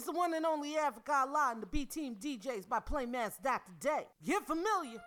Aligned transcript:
It's 0.00 0.06
the 0.06 0.12
one 0.12 0.32
and 0.32 0.46
only 0.46 0.78
Africa 0.78 1.12
Allah 1.12 1.50
and 1.52 1.60
the 1.60 1.66
B 1.66 1.84
Team 1.84 2.16
DJs 2.16 2.66
by 2.66 2.80
Playmaster 2.80 3.42
Dr. 3.42 3.72
Day. 3.80 4.06
Get 4.24 4.46
familiar. 4.46 4.98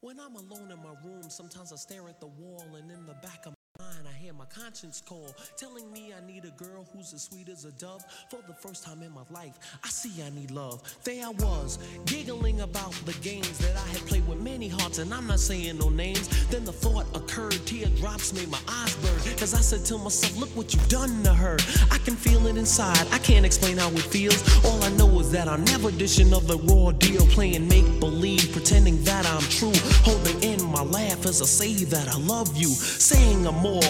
When 0.00 0.18
I'm 0.18 0.34
alone 0.34 0.72
in 0.72 0.78
my 0.78 0.94
room, 1.04 1.28
sometimes 1.28 1.74
I 1.74 1.76
stare 1.76 2.08
at 2.08 2.18
the 2.18 2.28
wall 2.28 2.64
and 2.74 2.90
in 2.90 3.04
the 3.04 3.12
back 3.20 3.44
of 3.44 3.59
mind, 4.00 4.14
I 4.14 4.22
hear 4.22 4.32
my 4.32 4.44
conscience 4.46 5.02
call, 5.04 5.34
telling 5.56 5.90
me 5.92 6.12
I 6.16 6.26
need 6.26 6.44
a 6.44 6.62
girl 6.62 6.86
who's 6.92 7.12
as 7.12 7.22
sweet 7.22 7.48
as 7.48 7.64
a 7.64 7.72
dove. 7.72 8.04
For 8.30 8.40
the 8.46 8.54
first 8.54 8.84
time 8.84 9.02
in 9.02 9.12
my 9.12 9.22
life, 9.30 9.58
I 9.84 9.88
see 9.88 10.22
I 10.22 10.30
need 10.30 10.50
love. 10.50 10.82
There 11.04 11.24
I 11.24 11.30
was, 11.30 11.78
giggling 12.06 12.60
about 12.60 12.92
the 13.04 13.12
games 13.14 13.58
that 13.58 13.76
I 13.76 13.88
had 13.92 14.06
played 14.06 14.26
with 14.26 14.40
many 14.40 14.68
hearts, 14.68 14.98
and 14.98 15.12
I'm 15.12 15.26
not 15.26 15.40
saying 15.40 15.78
no 15.78 15.88
names. 15.88 16.28
Then 16.48 16.64
the 16.64 16.72
thought 16.72 17.06
occurred, 17.16 17.58
teardrops 17.66 18.32
made 18.32 18.48
my 18.48 18.60
eyes 18.68 18.94
burn. 18.96 19.36
Cause 19.36 19.54
I 19.54 19.60
said 19.60 19.84
to 19.86 19.98
myself, 19.98 20.36
look 20.38 20.50
what 20.50 20.72
you've 20.74 20.88
done 20.88 21.22
to 21.24 21.34
her. 21.34 21.56
I 21.90 21.98
can 21.98 22.16
feel 22.16 22.46
it 22.46 22.56
inside, 22.56 23.06
I 23.12 23.18
can't 23.18 23.46
explain 23.46 23.78
how 23.78 23.90
it 23.90 24.00
feels. 24.00 24.40
All 24.64 24.82
I 24.82 24.90
know 24.90 25.20
is 25.20 25.30
that 25.32 25.48
I'll 25.48 25.58
never 25.58 25.90
dish 25.90 26.18
another 26.18 26.56
raw 26.56 26.92
deal, 26.92 27.26
playing 27.26 27.68
make 27.68 28.00
believe, 28.00 28.52
pretending 28.52 29.02
that 29.04 29.26
I'm 29.26 29.42
true. 29.42 29.72
Holding 30.04 30.42
in 30.42 30.64
my 30.64 30.82
laugh 30.82 31.26
as 31.26 31.42
I 31.42 31.46
say 31.46 31.84
that 31.84 32.08
I 32.08 32.18
love 32.18 32.56
you, 32.56 32.68
saying 32.68 33.46
I'm 33.46 33.56
more, 33.56 33.89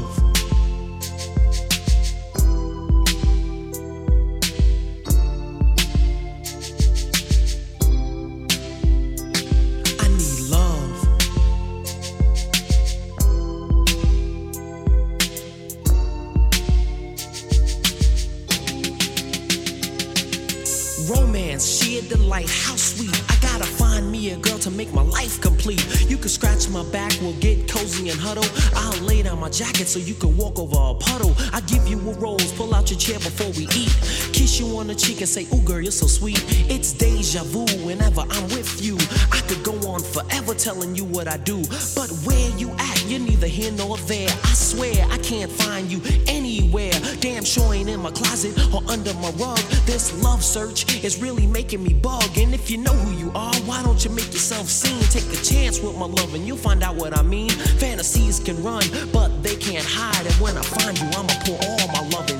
Jacket 29.51 29.87
so 29.87 29.99
you 29.99 30.13
can 30.13 30.35
walk 30.37 30.57
over 30.57 30.77
a 30.77 30.95
puddle. 30.95 31.35
I 31.53 31.61
give 31.61 31.87
you 31.87 31.99
a 31.99 32.13
rose, 32.15 32.51
pull 32.53 32.73
out 32.73 32.89
your 32.89 32.99
chair 32.99 33.19
before 33.19 33.51
we 33.51 33.67
eat. 33.75 33.93
Kiss 34.33 34.59
you 34.59 34.77
on 34.77 34.87
the 34.87 34.95
cheek 34.95 35.19
and 35.19 35.29
say, 35.29 35.45
Ooh, 35.53 35.61
girl, 35.61 35.81
you're 35.81 35.91
so 35.91 36.07
sweet. 36.07 36.43
It's 36.69 36.93
deja 36.93 37.43
vu 37.43 37.65
whenever 37.85 38.21
I'm 38.21 38.43
with 38.49 38.81
you. 38.81 38.97
I 39.31 39.41
could 39.47 39.63
go 39.63 39.73
on 39.89 40.01
forever 40.01 40.53
telling 40.53 40.95
you 40.95 41.05
what 41.05 41.27
I 41.27 41.37
do. 41.37 41.61
But 41.95 42.09
where 42.25 42.49
you 42.57 42.71
at, 42.71 43.00
you're 43.11 43.19
neither 43.19 43.47
here 43.47 43.71
nor 43.73 43.97
there. 44.07 44.29
I 44.29 44.53
swear 44.53 45.05
I 45.11 45.17
can't 45.17 45.51
find 45.51 45.91
you 45.91 46.01
anywhere. 46.27 46.93
Damn 47.19 47.43
sure 47.43 47.73
ain't 47.73 47.89
in 47.89 47.99
my 47.99 48.11
closet 48.11 48.57
or 48.73 48.81
under 48.89 49.13
my 49.15 49.31
rug. 49.31 49.59
This 49.85 50.23
love 50.23 50.41
search 50.41 51.03
is 51.03 51.21
really 51.21 51.45
making 51.45 51.83
me 51.83 51.93
bug. 51.93 52.37
And 52.37 52.53
if 52.53 52.71
you 52.71 52.77
know 52.77 52.93
who 52.93 53.11
you 53.17 53.29
are, 53.35 53.53
why 53.67 53.83
don't 53.83 54.03
you 54.05 54.11
make 54.11 54.31
yourself 54.31 54.67
seen? 54.67 55.01
Take 55.11 55.27
a 55.37 55.43
chance 55.43 55.81
with 55.81 55.97
my 55.97 56.05
love 56.05 56.33
and 56.35 56.47
you'll 56.47 56.55
find 56.55 56.83
out 56.83 56.95
what 56.95 57.17
I 57.17 57.21
mean. 57.21 57.49
Fantasies 57.49 58.39
can 58.39 58.63
run, 58.63 58.83
but 59.11 59.43
they 59.43 59.57
can't 59.57 59.85
hide. 59.85 60.25
And 60.25 60.35
when 60.35 60.57
I 60.57 60.61
find 60.61 60.97
you, 60.97 61.07
I'ma 61.07 61.33
pour 61.43 61.59
all 61.67 61.87
my 61.91 62.07
love 62.15 62.30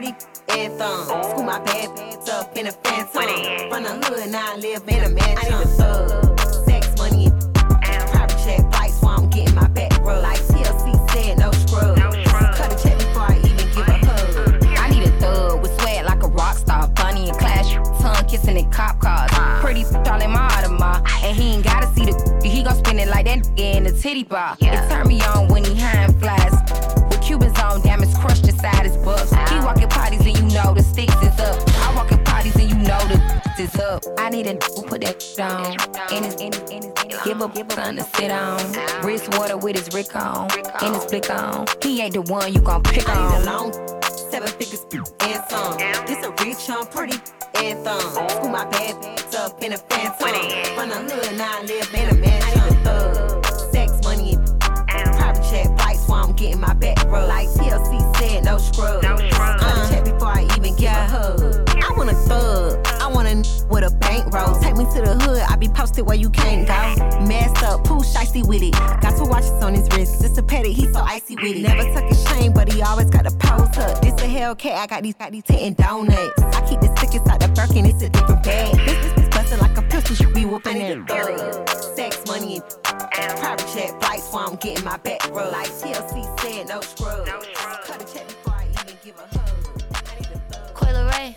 rich, 0.00 0.14
I'm 0.14 0.46
pretty 0.46 0.62
and 0.62 0.72
thumb. 0.74 1.04
School 1.30 1.44
my 1.44 1.58
bad 1.60 1.94
bags 1.96 2.28
up 2.28 2.56
in 2.56 2.66
a 2.66 2.72
phantom. 2.72 3.70
From 3.70 3.82
the 3.82 4.06
hood, 4.06 4.30
now 4.30 4.54
I 4.54 4.56
live 4.56 4.82
in 4.88 5.04
a 5.04 5.10
mansion. 5.10 5.36
I 5.38 5.58
need 5.58 5.64
a 5.64 5.68
thug, 5.68 6.40
sex, 6.66 6.96
money, 6.96 7.26
and 7.26 8.10
private 8.10 8.38
jet 8.44 8.60
flights 8.72 9.00
while 9.02 9.20
I'm 9.20 9.30
getting 9.30 9.54
my 9.54 9.68
back 9.68 9.92
rubbed. 10.04 10.22
Like 10.22 10.38
TLC 10.38 11.10
said, 11.10 11.38
no 11.38 11.50
scrub. 11.52 11.96
Cut 12.54 12.72
a 12.72 12.82
check 12.82 12.98
before 12.98 13.22
I 13.22 13.38
even 13.38 13.66
give 13.74 13.88
a 13.88 13.98
hug. 14.06 14.64
I 14.78 14.88
need 14.90 15.02
a 15.06 15.10
thug 15.20 15.62
with 15.62 15.78
swag 15.80 16.04
like 16.04 16.22
a 16.22 16.28
rock 16.28 16.56
star, 16.56 16.88
bunny 16.88 17.28
and 17.28 17.38
clash, 17.38 17.74
tongue 18.00 18.26
kissing 18.26 18.56
in 18.56 18.70
cop 18.70 19.00
cars. 19.00 19.30
Pretty 19.60 19.84
all 19.84 20.20
in 20.20 20.30
my 20.30 20.48
Audemars, 20.50 21.02
and 21.24 21.36
he 21.36 21.54
ain't 21.54 21.64
gotta 21.64 21.86
see 21.94 22.04
the. 22.04 22.40
He 22.42 22.62
gon' 22.62 22.76
spin 22.76 22.98
it 22.98 23.08
like 23.08 23.26
that 23.26 23.46
in 23.58 23.84
the 23.84 23.92
titty 23.92 24.24
bar. 24.24 24.56
It 24.60 24.88
turn 24.88 25.06
me 25.06 25.20
on 25.22 25.48
when 25.48 25.64
he 25.64 25.74
high 25.74 26.04
and 26.04 26.18
flies. 26.20 26.52
With 27.10 27.20
Cubans 27.20 27.58
on, 27.58 27.82
damn, 27.82 28.02
it's 28.02 28.16
crushed 28.16 28.46
inside 28.48 28.86
his 28.86 28.96
bucks. 28.98 29.07
Know 30.62 30.74
the 30.74 30.82
sticks 30.82 31.14
is 31.22 31.38
up. 31.40 31.56
I 31.84 31.94
walk 31.94 32.10
in 32.12 32.22
parties 32.24 32.56
and 32.56 32.70
you 32.70 32.76
know 32.76 32.98
the 33.08 33.18
is 33.58 33.76
up. 33.80 34.02
I 34.18 34.30
need 34.30 34.46
a 34.46 34.52
who 34.52 34.82
put 34.82 35.00
that 35.02 35.18
on. 35.40 35.72
In 36.16 36.24
his, 36.24 36.34
in 36.36 36.52
his, 36.52 36.70
in 36.70 36.82
his, 36.82 36.92
in 37.02 37.10
his 37.10 37.22
give 37.24 37.40
up, 37.42 37.54
give 37.54 37.66
up 37.66 37.72
something 37.72 37.96
to 37.96 38.04
sit 38.16 38.30
on. 38.30 38.58
Wrist 39.04 39.28
water 39.36 39.56
with 39.56 39.76
his 39.76 39.94
Rick 39.94 40.14
on, 40.16 40.48
in 40.82 40.94
his 40.94 41.04
blick 41.06 41.30
on. 41.30 41.66
He 41.82 42.00
ain't 42.00 42.14
the 42.14 42.22
one 42.22 42.52
you 42.52 42.60
gon' 42.60 42.82
pick 42.82 43.08
on. 43.08 43.16
I 43.16 43.38
need 43.38 43.46
a 43.46 43.50
on. 43.50 43.70
loan, 43.70 44.02
seven 44.30 44.48
figures 44.48 44.84
and 44.92 45.42
some. 45.48 45.76
This 46.06 46.24
a 46.24 46.30
rich, 46.44 46.68
I'm 46.70 46.86
pretty 46.86 47.18
and 47.56 47.78
thumb. 47.84 48.28
School 48.28 48.50
my 48.50 48.64
bad 48.66 49.00
bags 49.00 49.34
up 49.34 49.62
in 49.62 49.72
a 49.72 49.78
phantom. 49.78 50.16
From 50.74 50.88
the 50.88 51.14
hood, 51.14 51.38
now 51.38 51.58
I 51.58 51.62
live 51.62 51.94
in 51.94 52.08
a 52.08 52.14
mansion. 52.14 52.60
I 52.60 52.68
need 52.68 52.78
a 52.78 52.84
thug, 52.84 53.46
sex, 53.72 53.92
money, 54.02 54.34
and 54.34 55.16
private 55.16 55.42
jet 55.50 55.66
flights 55.78 56.08
while 56.08 56.24
I'm 56.24 56.32
getting 56.32 56.60
my 56.60 56.74
back 56.74 57.04
rubbed. 57.04 57.28
Like 57.28 57.48
TLC 57.48 58.16
said, 58.16 58.44
no 58.44 58.58
scrub. 58.58 59.04
Uh, 59.04 59.16
check 59.18 59.37
before 60.78 61.64
I 61.82 61.90
a 61.94 61.96
want 61.96 62.10
a 62.10 62.14
thug. 62.14 62.86
I 62.86 63.06
want 63.08 63.26
a 63.26 63.30
n- 63.30 63.68
with 63.68 63.84
a 63.84 63.94
bankroll. 63.98 64.58
Take 64.60 64.76
me 64.76 64.84
to 64.84 65.00
the 65.02 65.18
hood. 65.22 65.42
I 65.48 65.56
be 65.56 65.68
posted 65.68 66.06
where 66.06 66.16
you 66.16 66.30
can't 66.30 66.66
go. 66.66 66.74
Masked 67.26 67.64
up, 67.64 67.84
Pooh 67.84 68.00
Shiesty 68.00 68.46
with 68.46 68.62
it. 68.62 68.72
Got 69.00 69.16
two 69.16 69.26
watches 69.26 69.50
on 69.62 69.74
his 69.74 69.88
wrist. 69.96 70.22
Just 70.22 70.38
a 70.38 70.42
petty, 70.42 70.72
he 70.72 70.86
so 70.92 71.00
icy 71.00 71.34
with 71.36 71.56
it. 71.56 71.62
Never 71.62 71.82
tuck 71.92 72.04
his 72.04 72.24
chain, 72.24 72.52
but 72.52 72.72
he 72.72 72.82
always 72.82 73.10
got 73.10 73.24
the 73.24 73.30
pose 73.30 73.76
up. 73.78 74.00
This 74.00 74.14
a 74.14 74.26
Hellcat. 74.26 74.74
I 74.74 74.86
got 74.86 75.02
these, 75.02 75.14
got 75.14 75.32
these 75.32 75.44
hitting 75.46 75.74
donuts. 75.74 76.42
I 76.42 76.66
keep 76.68 76.80
the 76.80 76.94
stickers 76.96 77.26
out 77.28 77.40
the 77.40 77.48
Birkin. 77.48 77.86
It's 77.86 78.02
a 78.02 78.08
different 78.08 78.42
bag. 78.42 78.76
This, 78.76 79.14
this, 79.14 79.50
this 79.50 79.60
like 79.60 79.76
a 79.76 79.82
pistol. 79.82 80.16
You 80.16 80.34
be 80.34 80.44
whooping 80.44 80.76
it. 80.76 81.06
Thug, 81.08 81.68
sex, 81.96 82.22
money, 82.26 82.60
and 82.86 83.38
private 83.38 83.66
jet 83.74 84.00
flights 84.00 84.30
while 84.32 84.48
I'm 84.48 84.56
getting 84.56 84.84
my 84.84 84.96
back 84.98 85.28
rubbed. 85.30 85.52
Like 85.52 85.68
TLC 85.68 86.40
said, 86.40 86.68
no 86.68 86.80
scrub. 86.80 87.26
Cut 87.26 88.02
a 88.02 88.14
check 88.14 88.26
before 88.28 88.47
Ray. 91.18 91.36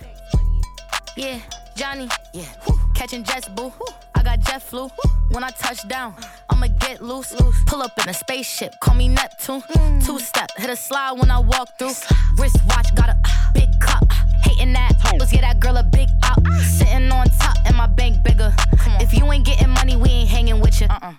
Yeah, 1.17 1.39
Johnny. 1.75 2.07
Yeah. 2.33 2.45
Catching 2.93 3.23
jets, 3.23 3.49
boo. 3.49 3.73
I 4.13 4.21
got 4.21 4.39
jet 4.41 4.61
flu. 4.61 4.89
When 5.31 5.43
I 5.43 5.49
touch 5.49 5.87
down, 5.87 6.13
I'ma 6.49 6.67
get 6.79 7.01
loose. 7.01 7.33
Pull 7.65 7.81
up 7.81 7.97
in 7.99 8.07
a 8.07 8.13
spaceship, 8.13 8.73
call 8.81 8.95
me 8.95 9.07
Neptune. 9.07 9.63
Two 10.05 10.19
step, 10.19 10.51
hit 10.57 10.69
a 10.69 10.75
slide 10.75 11.13
when 11.13 11.31
I 11.31 11.39
walk 11.39 11.67
through. 11.79 11.95
Wrist 12.37 12.57
watch, 12.67 12.93
got 12.95 13.09
a 13.09 13.17
big 13.55 13.69
cup. 13.79 14.05
Hating 14.43 14.73
that, 14.73 14.93
let's 15.17 15.31
get 15.31 15.41
that 15.41 15.59
girl 15.59 15.77
a 15.77 15.83
big 15.83 16.09
up. 16.23 16.39
Sitting 16.77 17.11
on 17.11 17.25
top, 17.39 17.57
and 17.65 17.75
my 17.75 17.87
bank 17.87 18.23
bigger. 18.23 18.53
If 18.99 19.13
you 19.17 19.31
ain't 19.31 19.45
getting 19.45 19.69
money, 19.69 19.95
we 19.95 20.09
ain't 20.09 20.29
hanging 20.29 20.59
with 20.59 20.79
you. 20.79 20.87
Uh-uh. 20.87 21.13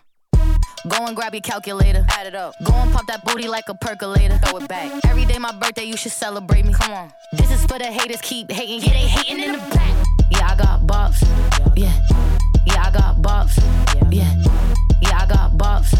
Go 0.88 1.06
and 1.06 1.14
grab 1.14 1.32
your 1.32 1.40
calculator. 1.43 2.05
Add 2.11 2.26
it 2.26 2.34
up. 2.34 2.56
Go 2.64 2.73
and 2.75 2.93
pop 2.93 3.06
that 3.06 3.25
booty 3.25 3.46
like 3.46 3.69
a 3.69 3.75
percolator. 3.75 4.37
Throw 4.38 4.58
it 4.58 4.69
back. 4.69 4.90
Every 5.05 5.25
day 5.25 5.38
my 5.38 5.52
birthday, 5.52 5.84
you 5.84 5.96
should 5.96 6.11
celebrate 6.11 6.64
me. 6.64 6.73
Come 6.73 6.93
on. 6.93 7.12
This 7.32 7.52
is 7.52 7.64
for 7.67 7.79
the 7.79 7.87
haters, 7.87 8.20
keep 8.20 8.50
hating. 8.50 8.81
Yeah, 8.81 8.93
they 8.93 9.06
hating 9.06 9.44
in 9.44 9.52
the 9.52 9.58
back. 9.58 10.06
Yeah, 10.32 10.49
I 10.49 10.56
got 10.56 10.81
bops. 10.82 11.23
Yeah. 11.76 11.93
Yeah, 12.67 12.82
I 12.84 12.90
got 12.90 13.17
bops. 13.23 13.56
Yeah. 14.11 14.34
Yeah, 15.02 15.19
I 15.23 15.26
got 15.26 15.52
bops. 15.52 15.93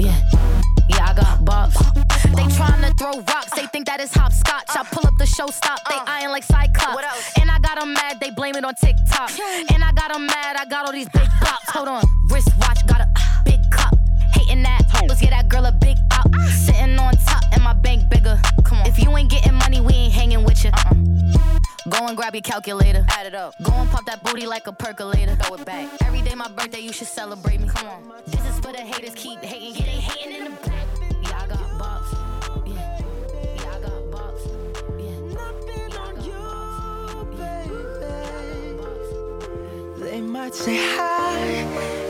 Yeah. 0.00 0.20
Yeah, 0.88 1.06
I 1.06 1.14
got 1.14 1.44
bops. 1.44 1.78
They 2.34 2.56
trying 2.56 2.82
to 2.82 2.92
throw 2.98 3.20
rocks. 3.20 3.52
They 3.54 3.66
think 3.66 3.86
that 3.86 4.00
is 4.00 4.12
hopscotch. 4.12 4.64
I 4.70 4.82
pull 4.82 5.06
up 5.06 5.14
the 5.16 5.26
show 5.26 5.46
stop. 5.46 5.78
They 5.88 5.94
uh. 5.94 6.04
eyeing 6.06 6.30
like 6.30 6.42
Cyclops. 6.42 7.38
And 7.40 7.50
I 7.50 7.60
got 7.60 7.78
them 7.78 7.92
mad. 7.92 8.18
They 8.18 8.30
blame 8.30 8.56
it 8.56 8.64
on 8.64 8.74
TikTok. 8.74 9.30
And 9.72 9.84
I 9.84 9.92
got 9.92 10.12
them 10.12 10.26
mad. 10.26 10.56
I 10.56 10.64
got 10.64 10.86
all 10.86 10.92
these 10.92 11.08
big 11.10 11.28
pops. 11.40 11.70
Hold 11.70 11.86
on. 11.86 12.04
Wristwatch. 12.28 12.84
Got 12.88 13.02
a 13.02 13.08
big 13.44 13.60
cup 13.70 13.94
getting 14.54 14.62
that. 14.64 15.08
Let's 15.08 15.20
get 15.20 15.30
that 15.30 15.48
girl 15.48 15.66
a 15.66 15.72
big 15.72 15.96
out. 16.12 16.32
Sitting 16.50 16.98
on 16.98 17.16
top 17.18 17.42
and 17.52 17.62
my 17.62 17.72
bank 17.72 18.08
bigger. 18.08 18.40
Come 18.64 18.78
on. 18.78 18.86
If 18.86 18.98
you 18.98 19.14
ain't 19.16 19.30
getting 19.30 19.54
money, 19.54 19.80
we 19.80 19.94
ain't 19.94 20.12
hanging 20.12 20.44
with 20.44 20.64
you. 20.64 20.70
Uh-uh. 20.70 20.94
Go 21.88 22.06
and 22.06 22.16
grab 22.16 22.34
your 22.34 22.42
calculator. 22.42 23.04
Add 23.10 23.26
it 23.26 23.34
up. 23.34 23.54
Go 23.62 23.72
and 23.72 23.90
pop 23.90 24.06
that 24.06 24.22
booty 24.24 24.46
like 24.46 24.66
a 24.66 24.72
percolator. 24.72 25.36
Throw 25.36 25.56
it 25.56 25.66
back. 25.66 25.88
Every 26.02 26.22
day 26.22 26.34
my 26.34 26.48
birthday, 26.48 26.80
you 26.80 26.92
should 26.92 27.08
celebrate 27.08 27.60
me. 27.60 27.68
Come 27.68 27.88
on. 27.88 28.12
This 28.26 28.44
is 28.46 28.58
for 28.60 28.72
the 28.72 28.78
haters, 28.78 29.14
keep 29.14 29.40
hating. 29.40 29.74
get 29.74 29.86
they 29.86 30.00
hating 30.00 30.36
in 30.38 30.44
the 30.44 30.73
They 40.14 40.20
might 40.20 40.54
say 40.54 40.76
hi, 40.76 41.38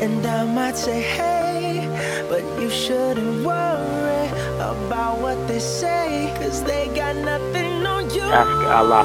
and 0.04 0.26
I 0.26 0.44
might 0.44 0.76
say 0.76 1.00
hey, 1.00 1.88
but 2.28 2.42
you 2.60 2.68
shouldn't 2.68 3.46
worry 3.46 4.28
about 4.60 5.22
what 5.22 5.48
they 5.48 5.58
say, 5.58 6.30
cause 6.38 6.62
they 6.64 6.88
got 6.94 7.16
nothing 7.16 7.86
on 7.86 8.10
you. 8.14 8.24
Ask 8.24 8.68
Allah. 8.78 9.04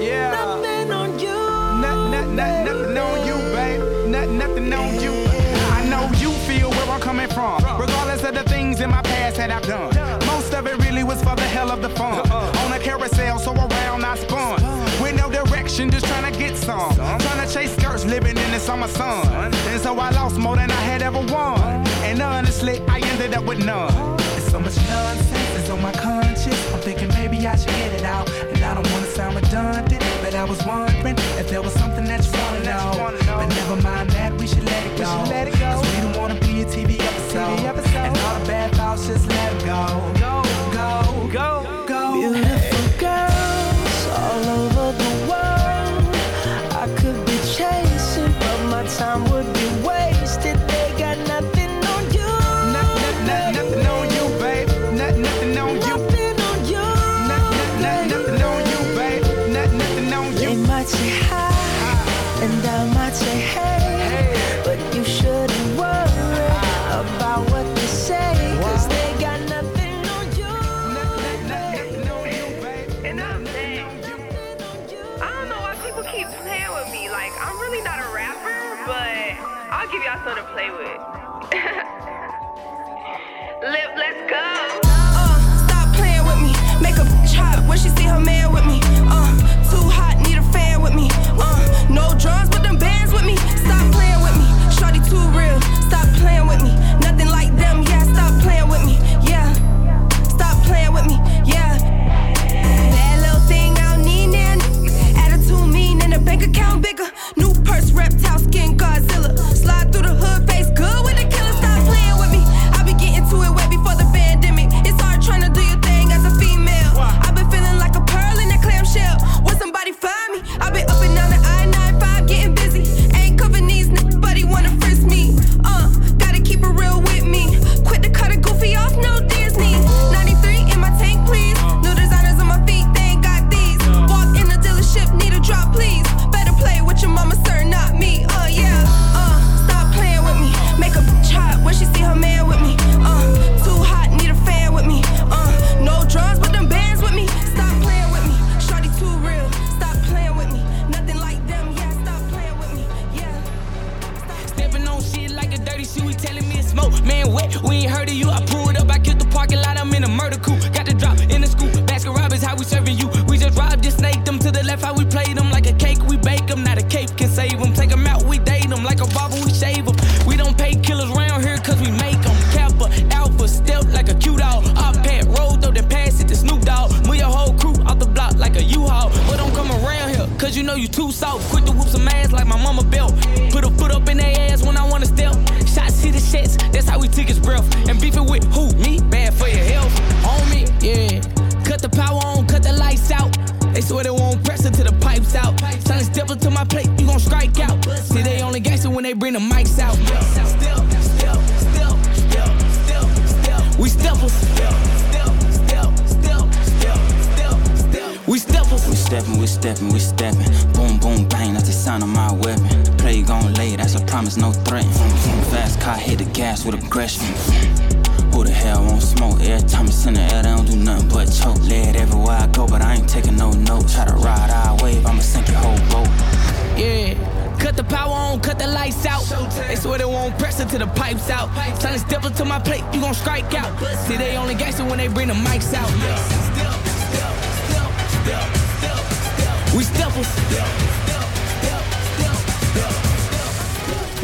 Yeah. 0.00 0.30
Nothing 0.30 0.92
on 0.92 1.18
you. 5.00 5.14
I 5.72 5.84
know 5.90 6.08
you 6.20 6.30
feel 6.46 6.70
where 6.70 6.90
I'm 6.90 7.00
coming 7.00 7.28
from, 7.28 7.56
regardless 7.76 8.22
of 8.22 8.34
the 8.34 8.44
things 8.44 8.80
in 8.80 8.90
my 8.90 9.02
past 9.02 9.38
that 9.38 9.50
I've 9.50 9.62
done. 9.62 9.95
cause 18.66 18.74
I'm 18.74 18.82
a 18.82 18.88
son. 18.88 19.54
And 19.54 19.80
so 19.80 19.98
I 19.98 20.10
lost 20.10 20.38
more 20.38 20.56
than 20.56 20.70
I 20.70 20.82
had 20.90 21.02
ever 21.02 21.20
won. 21.32 21.60
And 22.02 22.20
honestly, 22.20 22.80
I 22.88 22.98
ended 23.00 23.34
up 23.34 23.44
with 23.44 23.64
none. 23.64 24.18
So 24.50 24.58
much 24.58 24.76
nonsense 24.88 25.56
is 25.56 25.70
on 25.70 25.82
my 25.82 25.92
conscience. 25.92 26.72
I'm 26.72 26.80
thinking 26.80 27.08
maybe 27.08 27.46
I 27.46 27.56
should 27.56 27.68
get 27.68 27.92
it 27.92 28.02
out. 28.02 28.28
And 28.30 28.62
I 28.64 28.74
don't 28.74 28.90
wanna 28.92 29.06
sound 29.06 29.36
redundant, 29.36 30.02
but 30.22 30.34
I 30.34 30.44
was 30.44 30.64
wondering 30.66 31.16
if 31.40 31.48
there 31.48 31.62
was 31.62 31.74
something 31.74 32.04
that 32.04 32.24
you 32.24 32.32
wanna 32.38 32.64
know. 32.64 32.92
But 33.26 33.48
never 33.48 33.76
mind 33.82 34.10
that, 34.10 34.32
we 34.34 34.46
should 34.46 34.64
let 34.64 34.86
it 34.86 34.98
go. 34.98 35.10
We. 35.24 35.52
Cause 35.58 35.82
we 35.94 36.00
don't 36.02 36.16
wanna 36.16 36.40
be 36.40 36.62
a 36.62 36.64
TV 36.64 37.00
episode. 37.00 37.60
And 37.60 38.16
all 38.18 38.38
the 38.40 38.46
bad 38.46 38.74
thoughts, 38.74 39.06
just 39.06 39.28
let 39.28 39.52
it 39.52 39.64
go. 39.64 39.82
Go, 40.18 40.42
go, 40.72 41.28
go, 41.32 41.84
go. 41.86 42.32
go. 42.32 42.65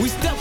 We 0.03 0.09
step 0.09 0.37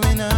coming 0.00 0.20
up. 0.20 0.37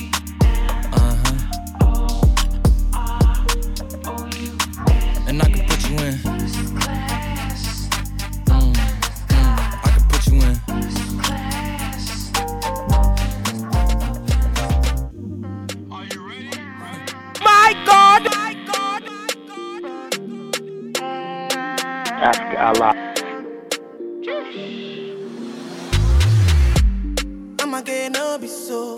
so. 28.71 28.95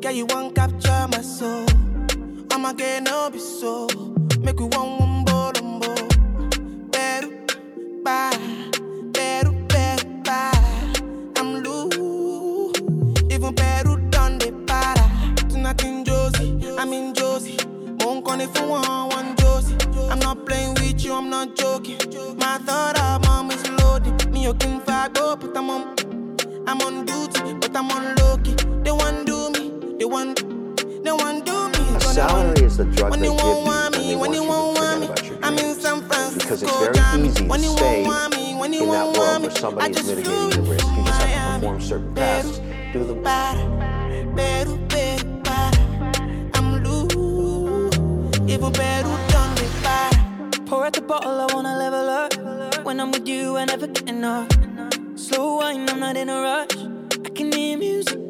Girl, 0.00 0.12
you 0.12 0.24
want 0.30 0.54
capture 0.54 1.06
my 1.12 1.20
soul. 1.20 1.66
I'ma 2.50 2.72
get 2.72 3.02
no 3.02 3.28
be 3.30 3.38
so. 3.38 3.86
Make 4.44 4.58
we 4.60 4.66
one 4.78 4.92
one 4.98 5.24
bolombo. 5.26 5.92
Better, 6.90 7.30
bye. 8.02 8.38
Better, 9.12 9.52
better, 9.72 10.08
bye. 10.24 10.94
I'm 11.36 11.50
loose. 11.64 12.80
Even 13.34 13.54
better 13.54 13.96
done 14.08 14.38
the 14.38 14.50
para. 14.66 15.06
Tonight 15.50 15.84
in 15.84 16.02
Josie, 16.02 16.52
I'm 16.78 16.92
in 16.94 17.12
Josie. 17.12 17.58
Won't 18.00 18.24
call 18.24 18.40
if 18.40 18.56
you 18.58 18.68
want 18.68 19.12
one 19.12 19.36
Josie. 19.36 19.76
I'm 20.10 20.18
not 20.20 20.46
playing 20.46 20.72
with 20.80 21.04
you, 21.04 21.12
I'm 21.12 21.28
not 21.28 21.56
joking. 21.56 21.98
My 22.38 22.56
thought 22.64 22.98
of 22.98 23.22
mom 23.26 23.50
is 23.50 23.68
loaded. 23.82 24.32
Me, 24.32 24.44
you 24.44 24.54
can 24.54 24.80
fight, 24.80 25.12
but 25.12 25.54
I'm 25.54 25.68
on. 25.68 25.82
I'm 26.66 26.80
on 26.80 27.04
duty, 27.04 27.52
but 27.60 27.76
I'm 27.76 27.90
on 27.90 28.14
low 28.16 28.38
key. 28.38 28.69
They 28.82 28.92
want 28.92 29.26
do 29.26 29.50
me, 29.50 29.96
they 29.98 30.04
want, 30.06 30.38
they 31.04 31.12
want 31.12 31.44
do 31.44 31.68
me. 31.68 31.96
A 31.96 32.00
salary 32.00 32.64
is 32.64 32.78
the 32.78 32.84
drug 32.84 33.10
when 33.10 33.20
they 33.20 33.26
you 33.26 33.36
give 33.36 33.44
won't 33.44 33.58
you 33.58 33.66
want 33.66 33.98
me, 33.98 34.16
when 34.16 34.32
you 34.32 34.44
won't 34.44 34.78
want 34.78 35.00
me. 35.00 35.38
I'm 35.42 35.58
in 35.58 35.74
San 35.74 36.00
Francisco, 36.02 36.38
because 36.40 36.62
it's 36.62 36.78
very 36.78 37.26
easy 37.26 37.46
to 37.46 37.58
you 37.58 37.76
stay 37.76 38.04
won't 38.04 38.06
want 38.06 38.36
me, 38.36 38.54
when 38.54 38.72
in 38.72 38.88
that 38.88 39.04
world 39.04 39.16
want 39.18 39.42
where 39.42 39.50
me. 39.50 39.56
somebody's 39.56 40.06
mitigating 40.06 40.64
your 40.64 40.72
risk. 40.72 40.86
You 40.96 41.04
just 41.04 41.22
have 41.22 41.60
to 41.60 41.66
perform 41.66 41.80
certain 41.80 42.14
tasks. 42.14 42.58
Do 42.92 43.04
loose, 46.80 47.96
even 48.48 48.72
better 48.72 49.08
done 49.28 49.54
me 49.56 49.68
better. 49.82 50.62
Pour 50.64 50.84
out 50.86 50.92
the 50.94 51.02
bottle, 51.02 51.40
I 51.40 51.54
wanna 51.54 51.76
level 51.76 52.08
up. 52.08 52.84
When 52.84 52.98
I'm 52.98 53.12
with 53.12 53.28
you, 53.28 53.56
I 53.58 53.66
never 53.66 53.86
get 53.86 54.08
enough. 54.08 54.48
Slow 55.16 55.56
wine, 55.58 55.88
I'm 55.88 56.00
not 56.00 56.16
in 56.16 56.30
a 56.30 56.40
rush. 56.40 56.76
I 57.26 57.28
can 57.28 57.52
hear 57.52 57.76
music 57.76 58.29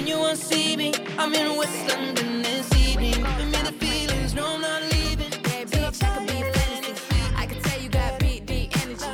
when 0.00 0.08
you 0.08 0.18
won't 0.18 0.38
see 0.38 0.76
me, 0.76 0.94
I'm 1.18 1.34
in 1.34 1.58
West 1.58 1.88
London 1.88 2.40
this 2.40 2.72
evening. 2.74 3.12
Giving 3.12 3.50
me 3.50 3.58
the 3.68 3.72
feelings, 3.72 4.34
no, 4.34 4.46
I'm 4.54 4.60
not 4.62 4.82
leaving. 4.94 5.28
Bad 5.42 5.68
bitch, 5.68 6.02
I 6.02 6.16
could 6.16 6.26
be 6.26 6.40
fantasy. 6.42 6.94
I 7.36 7.44
can 7.44 7.60
tell 7.60 7.78
you 7.82 7.90
got 7.90 8.18
big, 8.18 8.46
deep 8.46 8.74
energy. 8.82 9.04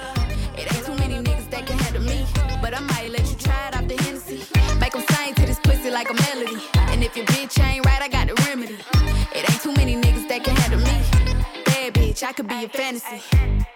It 0.57 0.73
ain't 0.73 0.87
too 0.87 0.95
many 0.95 1.17
niggas 1.27 1.51
that 1.51 1.67
can 1.67 1.77
handle 1.77 2.03
me. 2.03 2.25
But 2.63 2.73
I 2.73 2.81
might 2.81 3.11
let 3.11 3.27
you 3.29 3.37
try 3.37 3.69
it 3.69 3.77
off 3.77 3.89
the 3.89 3.97
Hennessy. 4.05 4.45
Make 4.79 4.95
'em 4.95 5.05
sing 5.11 5.35
to 5.35 5.45
this 5.47 5.59
pussy 5.59 5.91
like 5.91 6.09
a 6.09 6.15
melody. 6.15 6.59
And 6.93 7.03
if 7.03 7.17
your 7.17 7.27
bitch 7.27 7.59
ain't 7.61 7.85
right, 7.85 8.03
I 8.07 8.09
got 8.09 8.29
the 8.29 8.35
remedy. 8.47 8.79
It 9.35 9.43
ain't 9.51 9.63
too 9.63 9.73
many 9.73 9.97
niggas 9.97 10.29
that 10.29 10.45
can 10.45 10.55
handle 10.55 10.83
me. 10.89 10.97
Bad 11.65 11.95
bitch, 11.95 12.23
I 12.23 12.33
could 12.33 12.47
be 12.47 12.65
a 12.65 12.69
fantasy. 12.69 13.76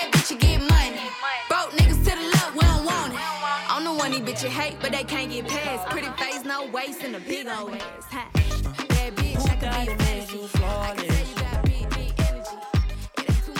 the 4.41 4.47
one 4.47 4.53
these 4.53 4.61
bitches 4.61 4.61
hate, 4.61 4.77
but 4.81 4.91
they 4.91 5.03
can't 5.03 5.31
get 5.31 5.47
past. 5.47 5.89
Pretty 5.89 6.09
face, 6.17 6.43
no 6.45 6.67
waist, 6.71 7.03
and 7.03 7.15
a 7.15 7.19
big 7.19 7.47
old 7.47 7.73
ass. 7.73 8.05
Ha. 8.09 8.29
Bad 8.89 9.15
bitch, 9.15 9.49
I 9.49 9.85
could 9.85 9.97
be 9.97 10.03
a. 10.03 10.67
I 10.67 10.95
can 10.95 11.05
you 11.27 11.35
got 11.35 11.63
big, 11.63 11.89
big 11.89 12.13
energy. 12.19 12.57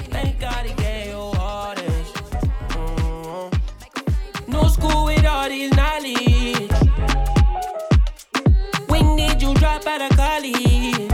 Thank 0.09 0.39
God 0.39 0.65
he 0.65 0.73
gave 0.73 1.07
you 1.07 1.17
all 1.17 1.75
this. 1.75 2.11
Mm. 2.69 3.51
No 4.47 4.67
school 4.67 5.05
with 5.05 5.25
all 5.25 5.49
these 5.49 5.71
knowledge. 5.75 6.71
When 8.87 9.15
did 9.15 9.41
you 9.41 9.53
drop 9.55 9.85
out 9.87 10.01
of 10.01 10.17
college? 10.17 11.11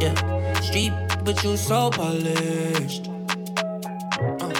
Yeah, 0.00 0.60
street, 0.60 0.92
but 1.24 1.42
you 1.44 1.56
so 1.56 1.90
polished. 1.90 3.08
Uh, 4.40 4.52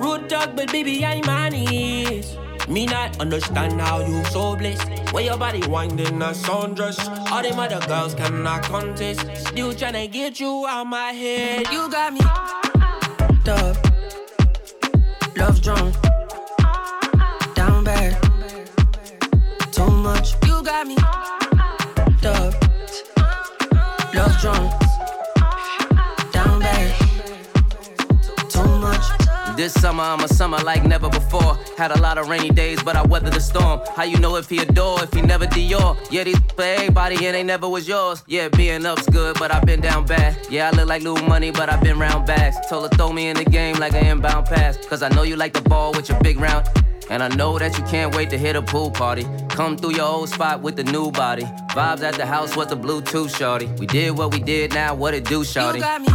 Road 0.00 0.28
dog, 0.28 0.56
but 0.56 0.70
baby, 0.72 1.04
I'm 1.04 1.28
honest. 1.28 2.45
Me 2.68 2.84
not 2.84 3.20
understand 3.20 3.80
how 3.80 4.00
you 4.00 4.24
so 4.26 4.56
blessed. 4.56 5.12
Where 5.12 5.24
your 5.24 5.38
body 5.38 5.64
winding 5.68 6.20
a 6.20 6.32
sundress. 6.32 6.98
All 7.30 7.42
them 7.42 7.58
other 7.58 7.80
girls 7.86 8.14
cannot 8.14 8.64
contest. 8.64 9.20
Still 9.46 9.72
tryna 9.72 10.10
get 10.10 10.40
you 10.40 10.66
out 10.68 10.84
my 10.84 11.12
head. 11.12 11.66
You 11.70 11.88
got 11.88 12.12
me. 12.12 12.20
Dub. 13.44 13.76
Love 15.36 15.62
drunk. 15.62 15.94
Down 17.54 17.84
bad. 17.84 18.20
Too 19.70 19.90
much. 19.90 20.34
You 20.44 20.62
got 20.64 20.86
me. 20.86 20.96
Dub. 22.20 22.54
Love 24.12 24.40
drunk. 24.40 24.85
This 29.56 29.72
summer, 29.72 30.02
I'm 30.02 30.20
a 30.20 30.28
summer 30.28 30.58
like 30.58 30.84
never 30.84 31.08
before. 31.08 31.58
Had 31.78 31.90
a 31.90 31.98
lot 31.98 32.18
of 32.18 32.28
rainy 32.28 32.50
days, 32.50 32.82
but 32.82 32.94
I 32.94 33.02
weathered 33.06 33.32
the 33.32 33.40
storm. 33.40 33.80
How 33.96 34.02
you 34.02 34.18
know 34.18 34.36
if 34.36 34.50
he 34.50 34.58
adore, 34.58 35.02
if 35.02 35.14
he 35.14 35.22
never 35.22 35.46
Dior? 35.46 35.96
Yeah, 36.10 36.24
these 36.24 36.38
for 36.54 36.60
everybody, 36.60 37.14
and 37.24 37.34
they 37.34 37.42
never 37.42 37.66
was 37.66 37.88
yours. 37.88 38.22
Yeah, 38.26 38.48
being 38.48 38.84
up's 38.84 39.08
good, 39.08 39.38
but 39.38 39.54
I've 39.54 39.64
been 39.64 39.80
down 39.80 40.04
bad. 40.04 40.36
Yeah, 40.50 40.68
I 40.68 40.76
look 40.76 40.86
like 40.86 41.02
little 41.02 41.26
money, 41.26 41.52
but 41.52 41.70
I've 41.70 41.82
been 41.82 41.98
round 41.98 42.26
bags. 42.26 42.56
Told 42.68 42.82
her 42.92 42.96
throw 42.98 43.14
me 43.14 43.28
in 43.28 43.36
the 43.38 43.46
game 43.46 43.76
like 43.76 43.94
an 43.94 44.04
inbound 44.04 44.44
pass. 44.44 44.76
Cause 44.86 45.02
I 45.02 45.08
know 45.08 45.22
you 45.22 45.36
like 45.36 45.54
the 45.54 45.62
ball 45.62 45.92
with 45.92 46.10
your 46.10 46.20
big 46.20 46.38
round. 46.38 46.68
And 47.08 47.22
I 47.22 47.28
know 47.28 47.58
that 47.58 47.78
you 47.78 47.84
can't 47.84 48.14
wait 48.14 48.28
to 48.30 48.38
hit 48.38 48.56
a 48.56 48.62
pool 48.62 48.90
party. 48.90 49.26
Come 49.48 49.78
through 49.78 49.94
your 49.94 50.06
old 50.06 50.28
spot 50.28 50.60
with 50.60 50.76
the 50.76 50.84
new 50.84 51.10
body. 51.10 51.44
Vibes 51.70 52.02
at 52.02 52.16
the 52.16 52.26
house 52.26 52.54
with 52.56 52.68
the 52.68 52.76
Bluetooth 52.76 53.34
shorty. 53.34 53.70
We 53.78 53.86
did 53.86 54.18
what 54.18 54.34
we 54.34 54.40
did, 54.40 54.74
now 54.74 54.94
what 54.94 55.14
it 55.14 55.24
do, 55.24 55.44
shorty? 55.44 55.78
You 55.78 55.84
got 55.84 56.02
me. 56.02 56.08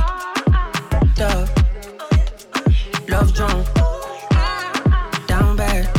Dub. 1.15 1.70
Love 3.11 3.33
drunk. 3.33 3.67
Down 5.27 5.57
bad. 5.57 5.93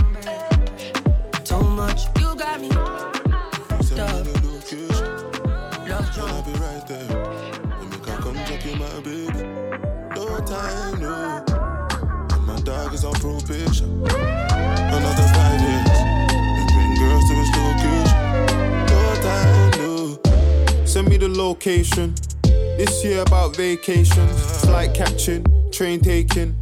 Too 1.45 1.63
much. 1.63 2.07
You 2.19 2.35
got 2.35 2.59
me. 2.59 2.71
Dub. 2.71 4.27
Love 5.87 6.15
drunk. 6.15 6.33
I'll 6.33 6.43
be 6.43 6.53
right 6.53 6.87
there. 6.89 7.09
Let 7.69 7.91
me 7.91 7.97
come, 8.03 8.23
come 8.23 8.37
check 8.47 8.65
you, 8.65 8.77
my 8.77 9.01
baby. 9.01 9.43
No 10.17 10.41
time, 10.47 11.01
no. 11.03 11.45
And 12.33 12.47
my 12.47 12.59
dog 12.65 12.95
is 12.95 13.05
on 13.05 13.13
probation. 13.15 13.91
Another 14.09 15.29
five 15.35 15.61
years. 15.61 15.99
And 16.33 16.69
bring 16.73 16.95
girls 16.97 17.25
to 17.29 17.35
his 17.35 17.51
location. 17.61 18.21
No 18.87 19.01
time, 19.21 19.71
no. 19.83 20.87
Send 20.87 21.09
me 21.11 21.19
the 21.19 21.29
location. 21.29 22.15
This 22.43 23.05
year 23.05 23.21
about 23.21 23.55
vacations, 23.55 24.63
flight 24.63 24.95
catching, 24.95 25.45
train 25.71 26.01
taking. 26.01 26.62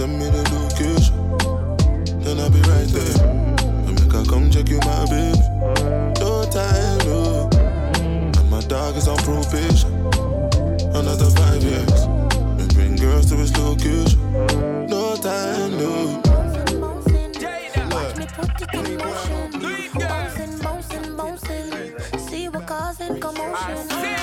If 0.00 0.06
send 0.06 0.18
me 0.18 0.30
the 0.30 0.42
location, 0.56 1.14
then 2.20 2.40
I'll 2.40 2.48
be 2.48 2.60
right 2.72 2.88
there. 2.88 3.20
And 3.86 4.00
make 4.00 4.10
her 4.10 4.24
come 4.24 4.50
check 4.50 4.70
you, 4.70 4.78
my 4.78 5.04
baby. 5.04 5.38
No 6.20 6.42
time, 6.48 6.98
no. 7.04 7.50
And 8.00 8.50
my 8.50 8.62
dog 8.62 8.96
is 8.96 9.08
on 9.08 9.18
probation. 9.18 9.92
Another 10.96 11.28
five 11.36 11.62
years. 11.62 12.00
And 12.58 12.72
bring 12.72 12.96
girls 12.96 13.26
to 13.26 13.36
his 13.36 13.54
location. 13.58 14.18
No 14.88 15.16
time, 15.16 15.76
no. 15.76 16.22
Watch 17.90 18.16
me 18.16 18.24
put 18.24 18.62
it 18.62 18.72
in 18.72 18.96
motion. 18.96 19.50
Bouncing, 19.98 20.58
bouncing, 20.60 21.14
bouncing. 21.14 22.18
See 22.18 22.48
what 22.48 22.66
causing 22.66 23.20
commotion. 23.20 24.19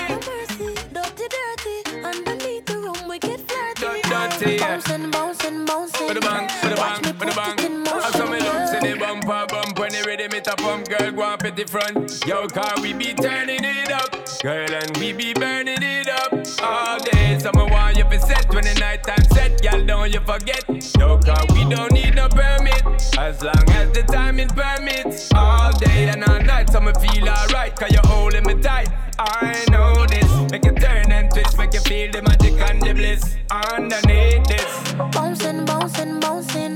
Dirty. 4.27 4.59
Bouncing, 4.59 5.09
bouncing, 5.09 5.65
bouncing. 5.65 6.07
With 6.07 6.17
a 6.17 6.21
bang, 6.21 6.43
with 6.61 6.63
a 6.63 6.69
me 6.69 6.75
bang, 6.75 7.01
with 7.01 7.21
a 7.21 7.35
bang. 7.35 7.87
I 7.87 8.11
saw 8.11 8.29
me 8.29 8.39
lumps 8.39 8.73
in 8.73 8.83
the 8.83 8.99
bumper 8.99 9.45
bump 9.47 9.79
when 9.79 9.91
the 9.91 10.03
rhythm 10.05 10.33
it 10.33 10.47
a 10.47 10.55
pump. 10.55 10.89
Girl, 10.89 11.11
go 11.11 11.21
up 11.21 11.43
at 11.45 11.55
the 11.55 11.65
front. 11.65 12.25
Yo, 12.27 12.47
car, 12.47 12.73
we 12.81 12.93
be 12.93 13.13
turning 13.13 13.63
it 13.63 13.91
up. 13.91 14.11
Girl, 14.43 14.69
and 14.69 14.97
we 14.97 15.13
be 15.13 15.33
burning 15.33 15.81
it 15.81 16.09
up. 16.09 16.33
All 16.61 16.99
day, 16.99 17.39
summer 17.39 17.65
want 17.65 17.97
you 17.97 18.03
for 18.03 18.19
set. 18.19 18.53
When 18.53 18.65
the 18.65 18.73
night 18.75 19.03
time 19.03 19.23
set, 19.31 19.63
y'all 19.63 19.83
don't 19.85 20.11
you 20.13 20.19
forget. 20.19 20.63
Yo, 20.99 21.17
car, 21.19 21.45
we 21.53 21.63
don't 21.73 21.93
need 21.93 22.15
no 22.15 22.27
permit. 22.27 22.83
As 23.17 23.41
long 23.41 23.69
as 23.79 23.91
the 23.91 24.03
time 24.03 24.39
it 24.39 24.53
permits. 24.53 25.31
All 25.33 25.71
day 25.79 26.09
and 26.09 26.23
all 26.25 26.39
night, 26.41 26.69
summer 26.69 26.93
feel 26.95 27.29
alright. 27.29 27.73
Cause 27.75 27.91
you're 27.91 28.05
holding 28.05 28.43
me 28.43 28.55
tight. 28.61 28.89
I 29.17 29.63
know 29.71 30.05
this. 30.05 30.51
Make 30.51 30.65
you 30.65 30.73
turn 30.73 31.11
and 31.11 31.31
twist, 31.31 31.57
make 31.57 31.73
you 31.73 31.79
feel 31.81 32.11
the 32.11 32.21
magic 32.21 32.36
and 32.69 32.81
the 32.81 32.93
bliss. 32.93 33.35
Underneath 33.49 34.47
this. 34.47 34.93
Bouncing, 35.13 35.65
bouncing, 35.65 36.19
bouncing. 36.19 36.75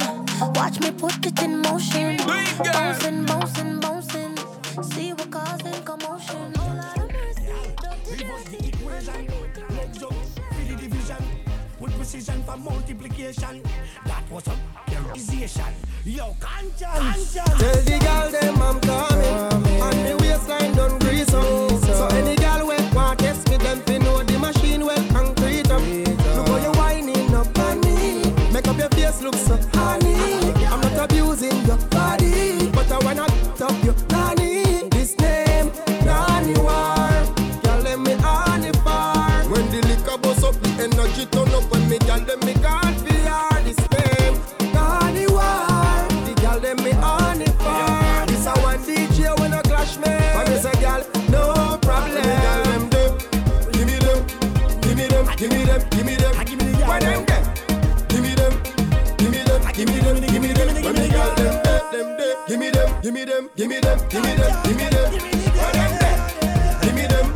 Watch 0.56 0.80
me 0.80 0.92
put 0.92 1.26
it 1.26 1.42
in 1.42 1.62
motion. 1.62 2.18
Bouncing, 2.18 3.26
bouncing, 3.26 3.80
bouncing. 3.80 4.38
See 4.84 5.14
what 5.14 5.32
causing 5.32 5.84
commotion. 5.84 6.54
Oh, 6.58 6.68
Lord 6.68 6.98
have 6.98 7.12
mercy. 7.12 7.42
with 11.82 11.96
precision 11.96 12.44
for 12.44 12.58
multiplication. 12.58 13.62
That 14.06 14.24
was 14.30 14.48
a 14.48 14.56
realization. 14.90 15.74
Yo, 16.06 16.36
conscience. 16.40 17.34
Tell 17.34 17.82
the 17.82 18.00
girl 18.00 18.30
them 18.32 18.62
I'm 18.62 18.80
coming, 18.82 19.82
and 19.82 20.08
the 20.08 20.18
waistline 20.22 20.76
done 20.76 21.00
grease 21.00 21.34
up. 21.34 21.72
So 21.82 22.08
any 22.12 22.36
girl 22.36 22.68
we 22.68 22.76
want 22.96 23.20
test 23.20 23.50
me, 23.50 23.58
them 23.58 23.82
fi 23.82 23.98
know 23.98 24.24
the 24.24 24.38
machine 24.38 24.86
well 24.86 25.04
concrete 25.10 25.41
up. 25.72 25.82
Look 26.36 26.48
how 26.50 26.58
you're 26.58 26.72
winding 26.74 27.34
up 27.34 27.60
on 27.60 27.80
me. 27.82 28.24
Make 28.52 28.68
up 28.68 28.78
your 28.78 28.90
face 28.90 29.22
look 29.22 29.36
so 29.36 29.58
hard. 29.74 30.01
give 63.02 63.14
me 63.14 63.26
them, 63.26 63.50
give 63.56 63.70
me 63.70 63.80
them, 63.80 64.00
give 64.10 64.24
me 64.24 64.36
them, 64.36 64.64
give 64.64 64.78
me 64.78 64.84
them. 64.90 65.12
Give 66.82 66.96
me 66.96 67.06
them, 67.08 67.36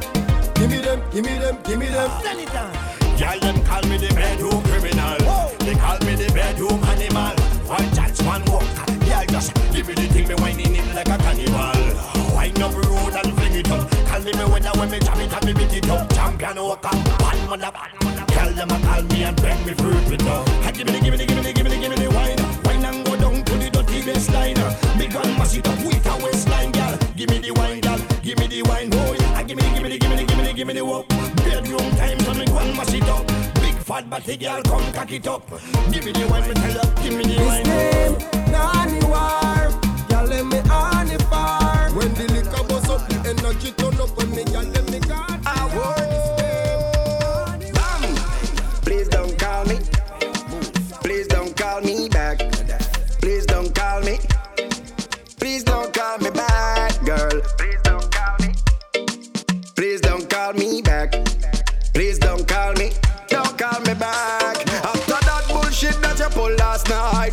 give 0.53 0.69
me 0.69 0.79
them, 0.79 1.01
give 1.11 1.25
me 1.25 1.37
them, 1.37 1.57
give 1.65 1.79
me 1.79 1.87
them. 1.87 2.71
Girl, 3.17 3.39
them 3.39 3.63
call 3.63 3.81
me 3.89 3.97
the 3.97 4.13
bedroom 4.13 4.61
criminal. 4.63 5.17
They 5.59 5.75
call 5.75 5.97
me 6.05 6.15
the 6.15 6.31
bedroom 6.33 6.83
animal. 6.83 7.35
One 7.67 7.89
chance, 7.93 8.21
one 8.23 8.43
walk. 8.45 8.63
Yeah, 9.07 9.25
just 9.25 9.53
give 9.71 9.87
me 9.87 9.93
the 9.93 10.07
thing, 10.07 10.27
me 10.27 10.35
whining 10.35 10.75
it 10.75 10.93
like 10.93 11.07
a 11.07 11.17
cannibal. 11.17 12.35
Wind 12.35 12.61
up 12.61 12.75
road 12.75 13.13
and 13.13 13.33
fling 13.33 13.55
it 13.55 13.71
up. 13.71 13.89
Call 14.07 14.21
me 14.21 14.31
when 14.51 14.67
I 14.67 14.71
when 14.77 14.91
me 14.91 14.99
jam 14.99 15.19
it 15.21 15.33
and 15.33 15.45
me 15.45 15.53
beat 15.53 15.73
it 15.73 15.89
up. 15.89 16.13
Champion 16.13 16.57
oh, 16.57 16.67
walker, 16.67 16.89
bad 16.91 17.49
mother, 17.49 17.71
bad 17.71 17.91
mother. 18.03 18.25
Girl, 18.33 18.53
them 18.53 18.69
call 18.83 19.03
me 19.03 19.23
and 19.23 19.37
bring 19.37 19.65
me 19.65 19.73
fruit 19.73 20.09
with 20.09 20.19
them. 20.19 20.73
Give 20.73 20.85
me 20.85 20.93
the, 20.93 20.99
give 20.99 21.11
me 21.11 21.25
the. 21.25 21.34
bad 34.09 34.23
body 34.23 34.37
girl, 34.37 34.61
come 34.63 34.93
cock 34.93 35.11
it 35.11 35.27
up. 35.27 35.49
Give 35.91 36.05
me 36.05 36.11
the 36.11 36.27
wine, 36.29 36.47
me 36.47 36.53
tell 36.53 36.73
you, 36.73 37.03
give 37.03 37.17
me 37.17 37.35
the 37.35 37.43
wine. 37.43 37.65
His 37.65 37.67
name, 37.67 38.51
Nani 38.51 39.05
War, 39.05 39.79
girl, 40.09 40.27
let 40.27 40.45
me 40.45 40.59
on 40.69 41.07
the. 41.07 41.64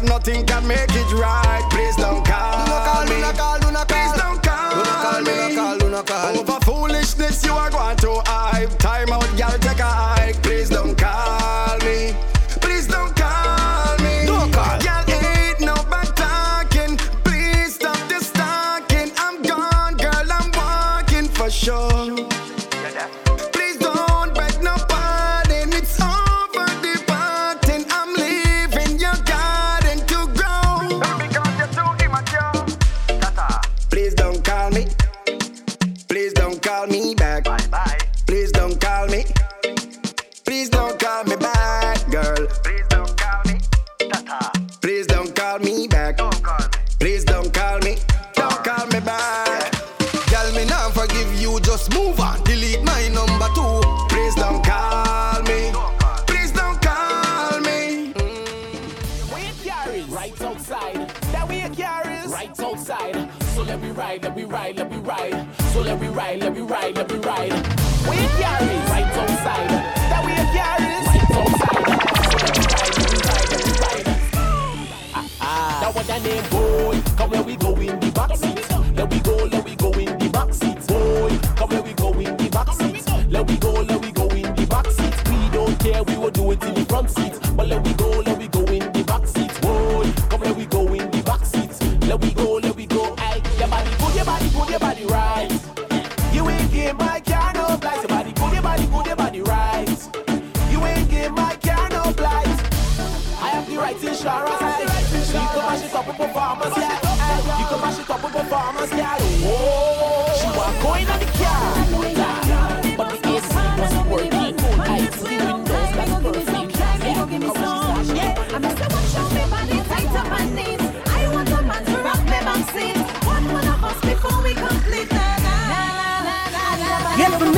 life, 0.02 0.08
nothing 0.08 0.46
can 0.46 0.66
make 0.66 0.90
it 0.90 1.12
right. 1.12 1.66
Please 1.70 1.96
don't 1.96 2.24
call, 2.24 2.66
call 2.66 3.04
me. 3.04 3.20
Don't 3.20 3.36
call, 3.36 3.58
don't 3.60 3.74
call, 3.74 3.84
Please 3.86 4.12
don't 4.12 4.42
call, 4.42 4.84
don't 4.84 4.86
call 4.86 5.20
me. 5.20 5.24
Don't 5.24 5.54
call, 5.54 5.78
don't 5.78 6.06
call, 6.06 6.34
don't 6.34 6.34
call. 6.34 6.38
Over 6.38 6.64
foolishness, 6.64 7.44
you 7.44 7.52
are 7.52 7.70
going 7.70 7.96
to 7.98 8.22
hype. 8.26 8.70
Time 8.78 9.11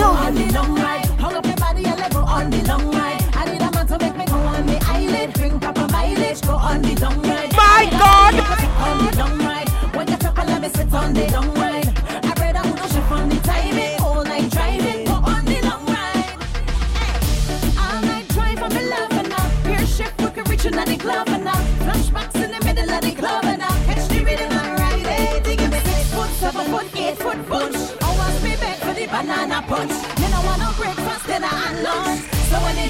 know. 0.05 1.04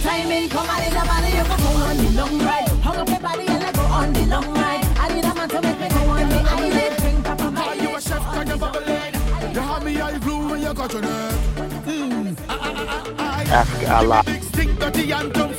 timing, 0.01 0.49
come 0.49 0.69
on 0.69 0.83
in 0.83 0.93
the 0.93 1.05
body, 1.05 1.31
you 1.37 1.45
go 1.45 1.57
on 1.85 1.97
the 1.97 2.11
long 2.21 2.39
ride. 2.41 2.69
Hung 2.83 2.97
up 2.97 3.09
your 3.09 3.21
body 3.21 3.47
and 3.47 3.75
go 3.75 3.83
on 3.83 4.13
the 4.13 4.27
long 4.27 4.55
ride. 4.55 4.85
I 4.99 5.15
need 5.15 5.25
a 5.25 5.35
man 5.35 5.49
to 5.49 5.63
make 5.63 5.81
me 5.81 5.89
go 5.89 6.01
on 6.11 6.29
the 6.29 6.41
island. 6.41 7.81
You 7.83 7.97
a 7.97 8.01
chef, 8.01 8.23
can 8.33 8.47
you 8.49 8.57
bubble 8.57 8.83
it? 8.83 9.15
You 9.55 9.61
have 9.61 9.85
me 9.85 10.01
eye 10.01 10.19
blue 10.19 10.49
when 10.51 10.61
you 10.63 10.75
got 10.75 10.93
your. 10.93 11.03
Mmm, 11.03 12.37
Africa, 12.49 13.87
ah, 13.89 14.03
ah, 14.03 14.13
ah, 14.13 14.23
Big 14.25 14.43
stick, 14.43 14.79
dirty 14.79 15.13
and 15.13 15.33
dumb. 15.33 15.55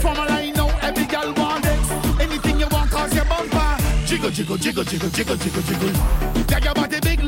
From 0.00 0.16
a 0.16 0.26
line 0.26 0.58
every 0.82 1.04
girl 1.06 1.32
want 1.34 1.64
it. 1.64 2.20
Anything 2.20 2.60
you 2.60 2.66
want, 2.70 2.90
cause 2.90 3.14
your 3.14 3.24
bumper. 3.24 3.76
Jiggle, 4.06 4.30
jiggle, 4.30 4.56
jiggle, 4.56 4.84
jiggle, 4.84 5.10
jiggle, 5.10 5.36
jiggle, 5.36 5.62
jiggle. 5.62 6.60
Your 6.64 6.74
body 6.74 7.00
big. 7.00 7.19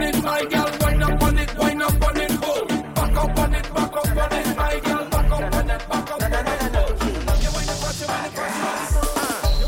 And 0.00 0.22
my 0.22 0.44
girl, 0.44 0.70
wind 0.80 1.02
up 1.02 1.22
on 1.22 1.38
it, 1.38 1.56
wind 1.58 1.82
up 1.82 2.02
on 2.02 2.16
it, 2.20 2.30
oh. 2.42 2.64
Back 2.94 3.16
up 3.16 3.38
on 3.38 3.54
it, 3.54 3.74
back 3.74 3.96
up 3.96 4.06
on 4.06 4.32
it, 4.32 4.56
my 4.56 4.80
girl, 4.80 5.04
back 5.08 5.30
up 5.30 5.54
on 5.54 5.70
it, 5.70 5.88
back 5.88 6.10
up 6.10 6.22
on 6.22 6.32
it. 6.32 6.46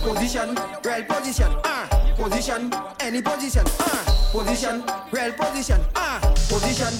Position, 0.03 0.55
real 0.85 1.05
position, 1.05 1.53
ah. 1.65 1.89
Position, 2.17 2.73
any 3.01 3.23
position, 3.23 3.65
ah. 3.81 4.29
Position, 4.33 4.83
real 5.13 5.33
position, 5.33 5.81
ah. 5.95 6.21
Position, 6.49 6.93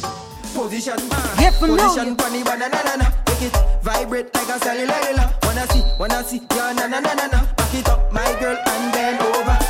position, 0.55 0.99
ah. 1.13 1.35
Get. 1.39 1.55
Position, 1.55 2.17
funny 2.17 2.43
banana, 2.43 2.81
na 2.85 2.97
na. 2.97 3.11
Make 3.27 3.43
it 3.43 3.57
vibrate 3.83 4.35
like 4.35 4.49
a 4.49 4.59
cellular. 4.59 5.33
Wanna 5.43 5.67
see, 5.69 5.83
wanna 5.99 6.25
see, 6.25 6.41
yeah, 6.55 6.73
na 6.73 6.87
na 6.87 7.01
na 7.01 7.15
na 7.15 7.27
na. 7.27 7.45
Back 7.55 7.75
it 7.75 7.89
up, 7.89 8.13
my 8.13 8.37
girl, 8.41 8.57
and 8.57 8.93
bend 8.93 9.21
over. 9.21 9.68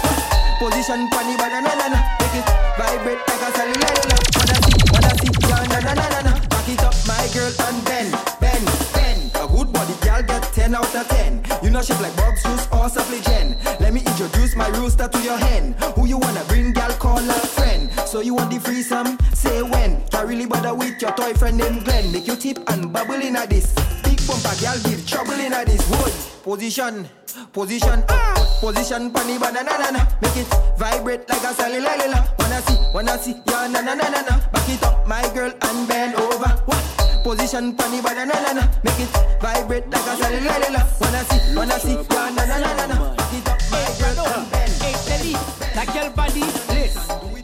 Position, 0.59 1.09
funny 1.11 1.37
banana, 1.37 1.71
na 1.71 1.75
na. 1.77 1.89
na 1.89 1.99
Make 2.19 2.35
it 2.35 2.47
vibrate 2.77 3.23
like 3.29 3.43
a 3.47 3.51
cellular. 3.55 3.95
Wanna 4.35 4.57
see, 4.67 4.75
wanna 4.91 5.13
see, 5.23 5.31
yeah, 5.47 5.63
na 5.71 5.79
na 5.87 5.93
na 5.95 6.07
na 6.11 6.21
na. 6.27 6.33
Back 6.51 6.69
it 6.69 6.83
up, 6.83 6.95
my 7.07 7.29
girl, 7.33 7.53
and 7.63 7.85
bend, 7.85 8.11
bend, 8.41 8.67
bend. 8.93 9.31
A 9.39 9.47
good 9.47 9.73
body, 9.73 9.95
girl, 10.03 10.23
get 10.23 10.43
10 10.43 10.75
out 10.75 10.95
of 10.97 11.09
10. 11.09 11.45
You 11.63 11.71
know 11.71 11.81
shape 11.81 12.01
like 12.01 12.17
Bob's 12.17 12.43
juice 12.43 12.67
or 12.73 12.89
supply 12.89 13.21
gen. 13.21 13.57
Let 13.79 13.95
me 13.95 14.01
introduce 14.01 14.57
my 14.57 14.67
rooster 14.71 15.07
to 15.07 15.19
your 15.23 15.39
hen. 15.39 15.77
Who 15.95 16.07
you 16.07 16.19
wanna 16.19 16.43
bring, 16.49 16.73
girl, 16.73 16.91
call 16.99 17.19
a 17.19 17.39
friend. 17.55 17.93
So 18.07 18.21
you 18.21 18.35
want 18.35 18.51
the 18.51 18.59
threesome? 18.59 19.17
Say 19.35 19.63
when. 19.63 20.03
Can't 20.11 20.27
really 20.27 20.47
bother 20.47 20.75
with 20.75 21.01
your 21.01 21.13
toy 21.13 21.35
friend 21.35 21.57
named 21.57 21.85
Glenn. 21.85 22.11
Make 22.11 22.27
you 22.27 22.35
tip 22.35 22.59
and 22.69 22.93
bubble 22.93 23.15
in 23.15 23.37
a 23.37 23.47
this. 23.47 23.73
Big 24.03 24.19
bumper, 24.27 24.57
girl, 24.61 24.79
give 24.83 25.07
trouble 25.07 25.39
in 25.39 25.53
a 25.53 25.65
this. 25.65 25.89
Wood. 25.89 26.38
Position, 26.49 27.05
position, 27.53 28.03
ah. 28.09 28.33
Position, 28.59 29.13
funny 29.13 29.37
banana, 29.37 29.69
na 29.69 29.91
na. 29.93 30.01
Make 30.23 30.41
it 30.41 30.49
vibrate 30.79 31.29
like 31.29 31.45
a 31.45 31.53
cellular. 31.53 31.93
Wanna 32.41 32.63
see, 32.65 32.79
wanna 32.95 33.19
see, 33.19 33.37
yeah, 33.45 33.69
na 33.69 33.83
na 33.85 33.93
na 33.93 34.09
na 34.09 34.23
na. 34.25 34.41
Back 34.49 34.69
it 34.71 34.83
up, 34.83 35.07
my 35.07 35.21
girl, 35.35 35.53
and 35.53 35.87
bend 35.87 36.15
over. 36.17 36.49
What? 36.65 36.81
Position 37.23 37.77
funny 37.77 38.01
banana 38.01 38.33
na 38.33 38.53
na 38.57 38.65
Make 38.83 38.97
it 38.97 39.13
vibrate 39.43 39.91
like 39.91 40.09
a 40.09 40.17
cellular 40.17 40.89
Wanna 41.01 41.21
see, 41.29 41.55
wanna 41.55 41.79
see, 41.81 42.01
yeah, 42.09 42.31
na 42.33 42.45
na 42.47 42.57
na 42.65 42.73
na 42.81 42.87
na 42.87 42.97
Back 43.15 43.35
it 43.37 43.49
up, 43.49 43.61
my 43.69 43.85
girl, 44.01 44.25
and 44.33 44.51
bend 44.51 44.73
Hey, 44.81 44.97
Telly, 45.05 45.33
that 45.77 45.93
girl 45.93 46.09
body 46.17 46.49
place. 46.65 46.97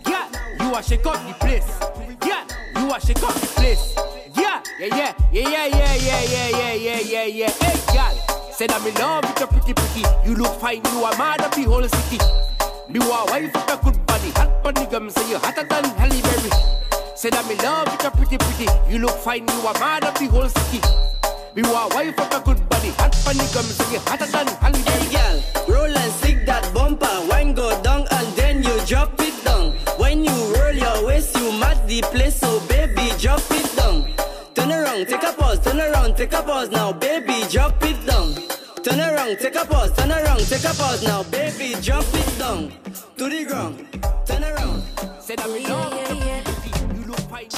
Yeah, 0.09 0.33
you 0.65 0.75
a 0.75 0.83
shake 0.83 1.05
up 1.05 1.21
the 1.29 1.35
place. 1.45 1.69
Yeah, 2.25 2.49
you 2.81 2.89
a 2.89 2.99
shake 2.99 3.23
up 3.23 3.35
the 3.37 3.47
place. 3.53 3.95
Yeah, 4.35 4.63
yeah, 4.81 4.97
yeah, 4.97 5.13
yeah, 5.31 5.67
yeah, 5.67 5.93
yeah, 5.93 6.23
yeah, 6.25 6.49
yeah, 6.49 6.73
yeah, 6.73 7.01
yeah, 7.01 7.25
yeah. 7.25 7.51
Hey, 7.61 7.77
girl, 7.93 8.34
said 8.55 8.71
I'm 8.71 8.87
in 8.87 8.95
love 8.95 9.25
with 9.25 9.39
your 9.41 9.49
pretty, 9.49 9.75
pretty. 9.75 10.05
You 10.25 10.37
look 10.37 10.61
fine, 10.61 10.81
you 10.93 11.03
are 11.03 11.17
mad 11.19 11.41
of 11.41 11.51
the 11.51 11.65
whole 11.65 11.83
city. 11.83 12.19
Me 12.89 13.01
want 13.01 13.31
wife 13.31 13.53
with 13.53 13.75
a 13.75 13.77
good 13.83 14.07
body, 14.07 14.31
hot 14.31 14.63
body 14.63 14.87
gum, 14.87 15.11
say 15.11 15.29
you 15.29 15.39
hotter 15.39 15.65
than 15.65 15.85
Halle 15.99 16.23
Berry. 16.23 16.51
Said 17.17 17.35
I'm 17.35 17.51
in 17.51 17.59
love 17.59 17.91
with 17.91 18.03
your 18.03 18.13
pretty, 18.13 18.39
pretty. 18.39 18.69
You 18.89 19.01
look 19.01 19.17
fine, 19.19 19.49
you 19.49 19.67
are 19.67 19.75
mad 19.81 20.05
at 20.05 20.15
the 20.15 20.27
whole 20.27 20.49
city. 20.49 20.81
Me 21.57 21.63
want 21.63 21.95
wife 21.95 22.17
with 22.17 22.35
a 22.35 22.41
good 22.45 22.69
body, 22.69 22.91
hot 22.91 23.17
body 23.25 23.47
gum, 23.53 23.67
say 23.67 23.95
you 23.95 24.01
hotter 24.07 24.27
than 24.27 24.47
Halle 24.63 24.83
Berry. 24.85 25.03
Hey 25.03 25.19
girl, 25.19 25.75
roll 25.75 25.99
and 25.99 26.13
stick 26.13 26.47
that 26.47 26.73
bumper. 26.73 27.11
Wine 27.29 27.55
go 27.55 27.83
down 27.83 28.07
and 28.13 28.29
then 28.37 28.63
you 28.63 28.75
drop 28.87 29.19
it 29.19 29.35
down. 29.45 29.73
When 29.99 30.25
you 30.25 30.37
roll 30.55 30.75
your 30.75 31.07
waist, 31.07 31.37
you 31.37 31.51
mat 31.59 31.89
the 31.89 32.03
place, 32.03 32.39
so 32.39 32.61
baby, 32.69 33.11
drop. 33.19 33.54
Turn 34.65 34.73
around, 34.73 35.07
take 35.07 35.23
a 35.23 35.33
pause, 35.35 35.61
turn 35.61 35.79
around, 35.79 36.17
take 36.17 36.33
a 36.33 36.43
pause 36.43 36.71
now, 36.71 36.91
baby, 36.91 37.45
drop 37.51 37.77
it 37.85 38.07
down. 38.07 38.35
Turn 38.83 38.99
around, 38.99 39.37
take 39.39 39.57
a 39.57 39.67
pause, 39.67 39.93
turn 39.93 40.11
around, 40.11 40.41
take 40.41 40.65
a 40.65 40.73
pause 40.73 41.05
now, 41.05 41.23
baby, 41.25 41.75
drop 41.83 42.03
it 42.15 42.39
down 42.39 42.73
to 43.19 43.29
the 43.29 43.45
ground. 43.45 43.87
Turn 44.25 44.43
around. 44.43 44.83
Said 45.21 45.41
I'm 45.41 45.51
in 45.51 45.65
love 45.65 45.93
with 45.93 46.09
your 46.09 46.43
pretty, 46.45 46.71
pretty. 46.81 46.99
You 46.99 47.05
look 47.09 47.21
fine, 47.29 47.51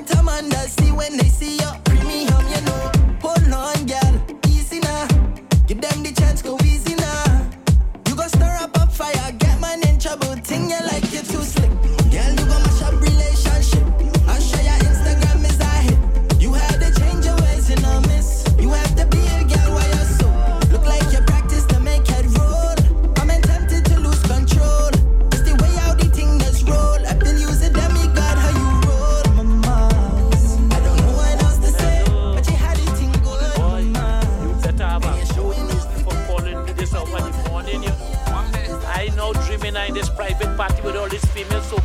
what 0.00 0.18
a 0.18 0.22
man 0.22 0.48
does 0.48 0.72
see 0.72 0.92
when 0.92 1.16
they 1.16 1.28
see 1.28 1.56
you. 1.56 1.70
Premium, 1.84 2.44
you 2.48 2.60
know. 2.62 2.92
Hold 3.20 3.52
on, 3.52 3.86
girl, 3.86 4.09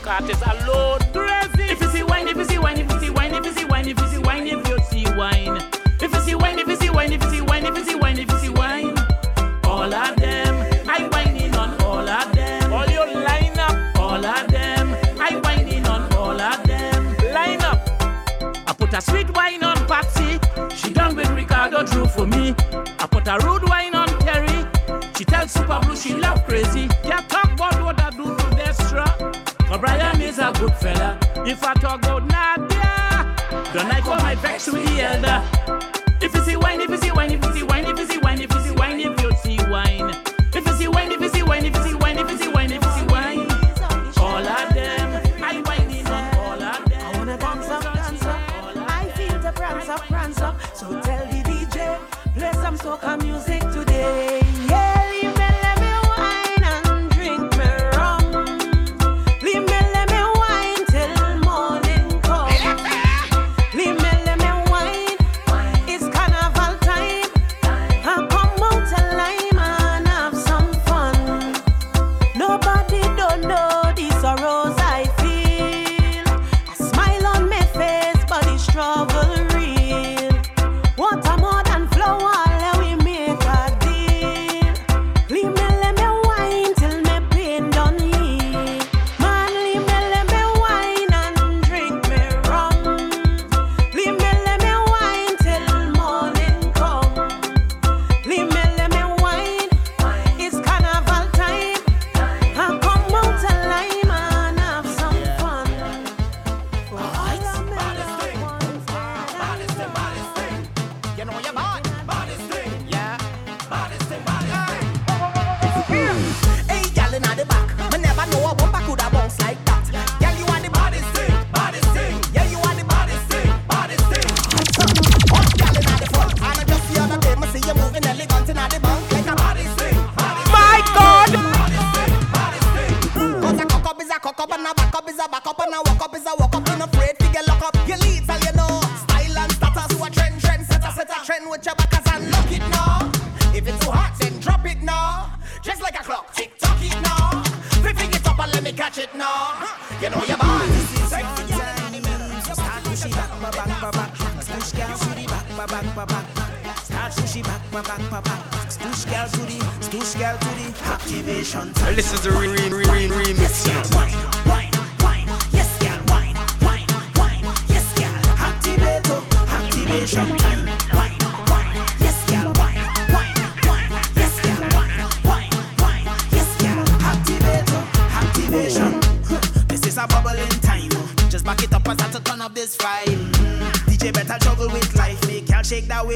artists 0.08 0.44
alone. 0.44 1.05
good 30.60 30.74
fella. 30.74 31.18
If 31.46 31.64
I 31.64 31.74
talk 31.76 32.06
out 32.06 32.26
not 32.28 32.72
yeah, 32.72 33.36
night 33.84 34.04
I 34.04 34.22
my 34.22 34.36
vex 34.36 34.66
to 34.66 34.72
the 34.72 35.02
elder. 35.02 35.65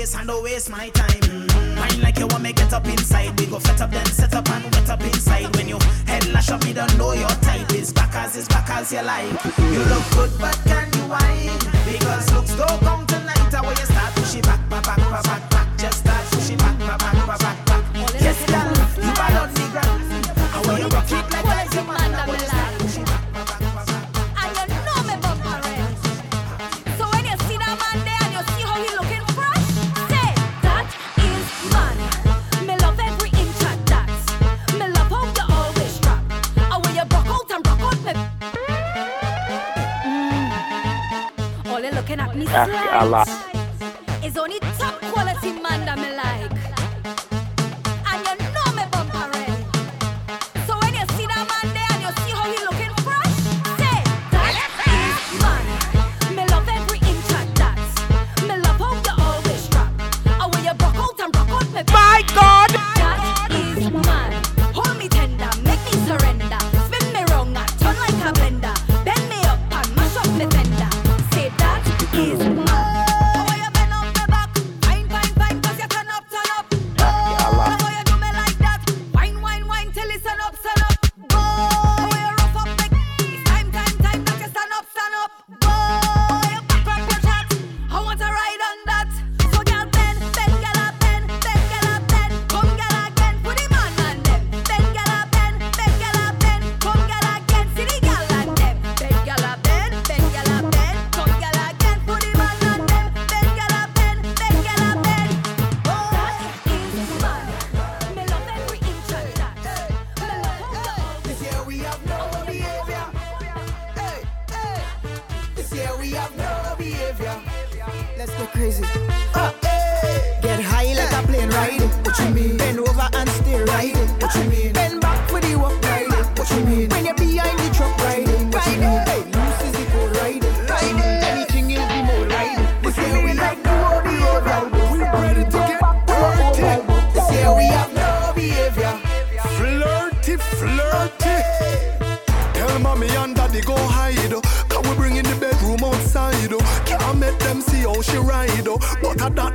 waste 0.10 0.22
and 0.22 0.28
don't 0.28 0.44
waste 0.44 0.70
my 0.70 0.89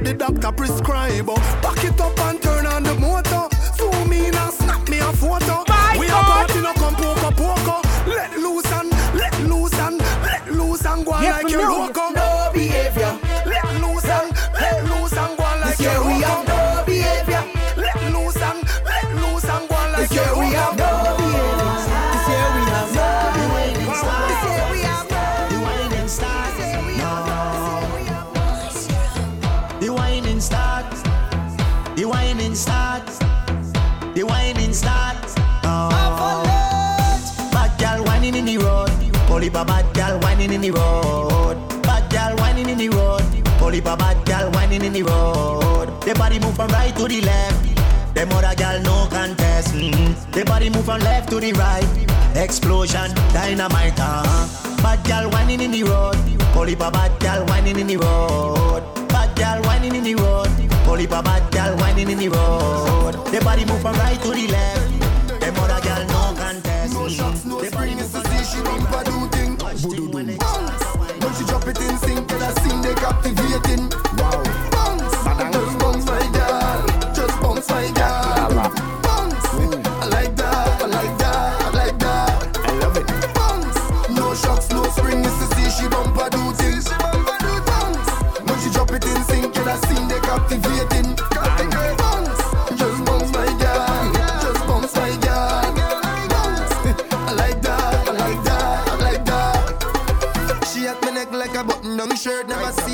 the 0.05 0.15
doctor 0.15 0.53
prescribe. 0.53 1.27
Pack 1.63 1.85
it 1.85 2.01
up 2.01 2.19
and 2.21 2.34
from 46.65 46.73
right 46.73 46.97
to 46.97 47.09
the 47.09 47.21
left. 47.21 48.15
Them 48.15 48.33
other 48.33 48.55
gal 48.55 48.81
no 48.81 49.07
contest. 49.11 49.75
Mm-hmm. 49.75 50.31
The 50.33 50.45
body 50.45 50.71
move 50.71 50.85
from 50.85 51.01
left 51.01 51.31
to 51.31 51.41
the 51.41 51.53
right. 51.53 51.87
Explosion, 52.37 53.13
dynamite. 53.33 53.99
Uh-huh. 53.99 54.77
Bad 54.83 55.05
gal 55.05 55.31
whining 55.31 55.61
in 55.61 55.71
the 55.71 55.85
road. 55.85 56.17
Holy 56.55 56.75
bad 56.75 57.21
gal 57.21 57.45
whining 57.47 57.79
in 57.79 57.87
the 57.87 57.97
road. 57.97 58.83
Bad 59.09 59.37
gal 59.37 59.63
whining 59.63 59.95
in 59.95 60.05
the 60.05 60.15
road. 60.15 60.49
Holy 60.87 61.07
bad 61.07 61.53
gal 61.53 61.77
whining 61.77 62.11
in 62.11 62.19
the 62.19 62.29
road. 62.29 63.13
The 63.33 63.41
body 63.41 63.65
move 63.65 63.81
from 63.83 63.97
right 63.97 64.21
to 64.23 64.31
the 64.31 64.49
left. 64.49 65.41
Them 65.41 65.57
other 65.57 65.81
gal 65.83 66.07
no 66.07 66.41
contest. 66.41 66.95
No 66.95 67.09
shots, 67.09 67.45
no 67.45 67.63
spring. 67.63 67.99
It's 67.99 68.53
she 68.53 68.61
run 68.61 68.81
for 68.87 69.05
do 69.05 69.29
thing. 69.35 69.57
do 69.57 70.09
boom, 70.09 70.27
boom. 70.27 70.39
When 71.21 71.33
she 71.35 71.45
drop 71.45 71.67
it 71.67 71.81
in 71.81 71.99
sync, 71.99 72.29
'cause 72.29 72.43
I 72.43 72.51
seen 72.63 72.81
they 72.81 72.95
captivating. 72.95 74.04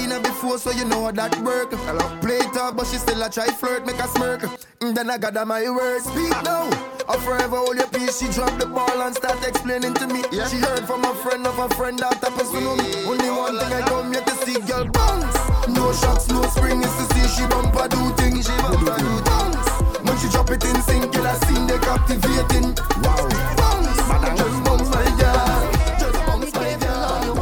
arena 0.01 0.21
before, 0.21 0.59
so 0.59 0.71
you 0.71 0.85
know 0.85 1.11
that 1.11 1.37
work. 1.43 1.73
I 1.73 1.93
love 1.93 2.21
play 2.21 2.39
talk, 2.55 2.77
but 2.77 2.87
she 2.87 2.97
still 2.97 3.23
a 3.23 3.31
try 3.31 3.47
flirt, 3.47 3.87
make 3.87 3.99
a 3.99 4.09
smirk. 4.09 4.43
And 4.81 4.97
then 4.97 5.11
I 5.11 5.19
gotta 5.19 5.45
my 5.45 5.69
words, 5.71 6.05
speak 6.05 6.31
now. 6.43 6.69
I 7.09 7.17
forever 7.19 7.57
hold 7.57 7.77
your 7.77 7.89
peace. 7.89 8.19
She 8.19 8.29
dropped 8.33 8.59
the 8.59 8.67
ball 8.67 9.03
and 9.03 9.15
start 9.15 9.47
explaining 9.47 9.95
to 9.95 10.07
me. 10.07 10.23
Yeah. 10.33 10.49
She 10.49 10.57
heard 10.57 10.87
from 10.87 11.05
a 11.05 11.15
friend 11.17 11.47
of 11.47 11.59
a 11.59 11.69
friend 11.75 11.99
that 11.99 12.21
person 12.21 12.63
to 12.63 12.77
me. 12.83 13.05
Only 13.05 13.31
one 13.31 13.59
thing 13.59 13.73
I 13.73 13.83
come 13.89 14.13
here 14.13 14.23
to 14.23 14.35
see, 14.45 14.61
girl 14.61 14.87
bounce. 14.87 15.37
No 15.69 15.93
shocks, 15.93 16.29
no 16.29 16.43
spring, 16.55 16.81
is 16.83 16.95
to 16.97 17.05
see 17.15 17.27
she 17.37 17.47
bumper 17.49 17.89
do 17.89 18.11
things. 18.17 18.47
She 18.47 18.57
bumper 18.63 18.97
do 18.97 19.11
dance. 19.25 19.69
When 20.01 20.17
she 20.19 20.29
drop 20.31 20.51
it 20.51 20.65
in 20.65 20.81
sync, 20.83 21.13
girl 21.13 21.27
I 21.27 21.35
seen 21.47 21.67
they 21.67 21.79
captivating. 21.79 22.75
Wow, 23.05 23.29
bounce, 23.59 24.01
just 24.39 24.65
bounce 24.65 24.89
my 24.89 25.05
girl, 25.21 25.99
just 25.99 26.19
bounce 26.27 26.53
my 26.55 26.77
girl. 26.79 27.37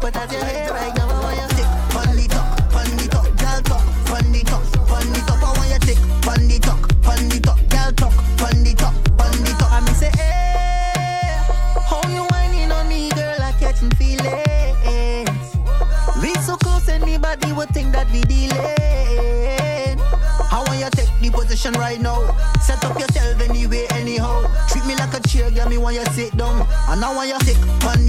But 0.00 0.16
as 0.16 0.32
you 0.32 0.38
hear, 0.44 0.70
right? 0.70 0.93
position 21.64 21.80
right 21.80 22.00
now. 22.00 22.36
Set 22.60 22.84
up 22.84 22.98
yourself 22.98 23.40
anyway, 23.40 23.86
anyhow. 23.90 24.44
Treat 24.68 24.84
me 24.86 24.96
like 24.96 25.14
a 25.14 25.28
chair, 25.28 25.50
girl. 25.50 25.68
me 25.68 25.78
when 25.78 25.94
you 25.94 26.04
sit 26.06 26.36
down. 26.36 26.66
And 26.88 27.04
I 27.04 27.14
want 27.14 27.28
you 27.28 27.40
sit 27.40 27.58
on 27.84 28.04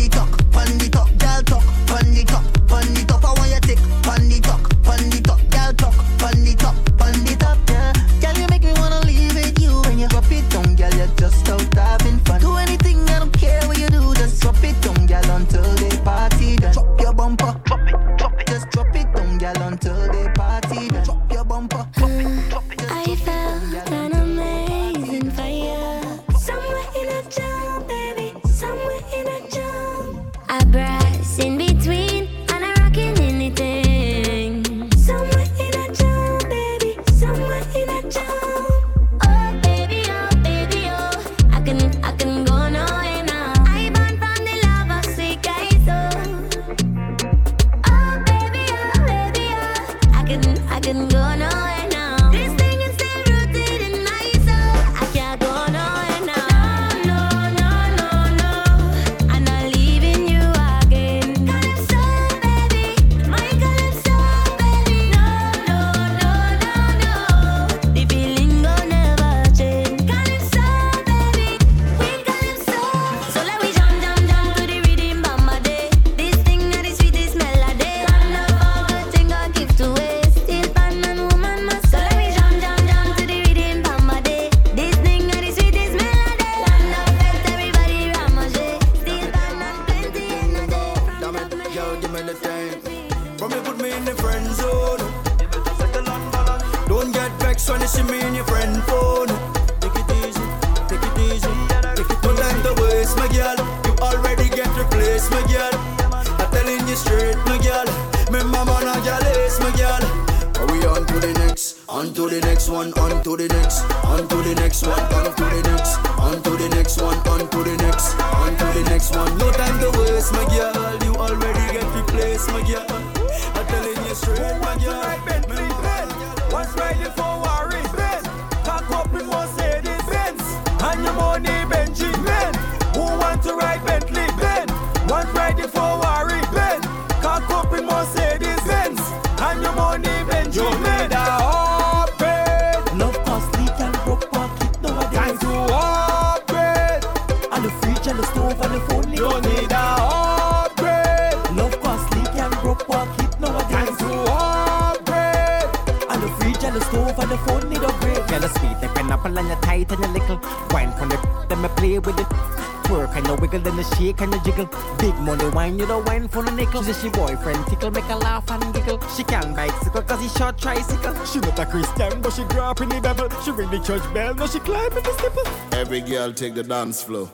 tricycle. 170.58 171.26
She 171.26 171.40
not 171.40 171.60
a 171.60 171.66
Christian, 171.66 172.22
but 172.22 172.34
she 172.34 172.44
grew 172.46 172.62
up 172.62 172.82
in 172.82 172.90
the 172.90 173.00
devil. 173.00 173.30
She 173.44 173.52
ring 173.52 173.70
the 173.70 173.80
church 173.80 174.04
bell, 174.14 174.34
now 174.36 174.48
she 174.48 174.60
climb 174.60 174.92
in 174.98 175.04
the 175.04 175.14
steeple. 175.14 175.80
Every 175.80 176.02
girl 176.02 176.34
take 176.34 176.54
the 176.56 176.64
dance 176.64 177.04
floor. 177.04 177.30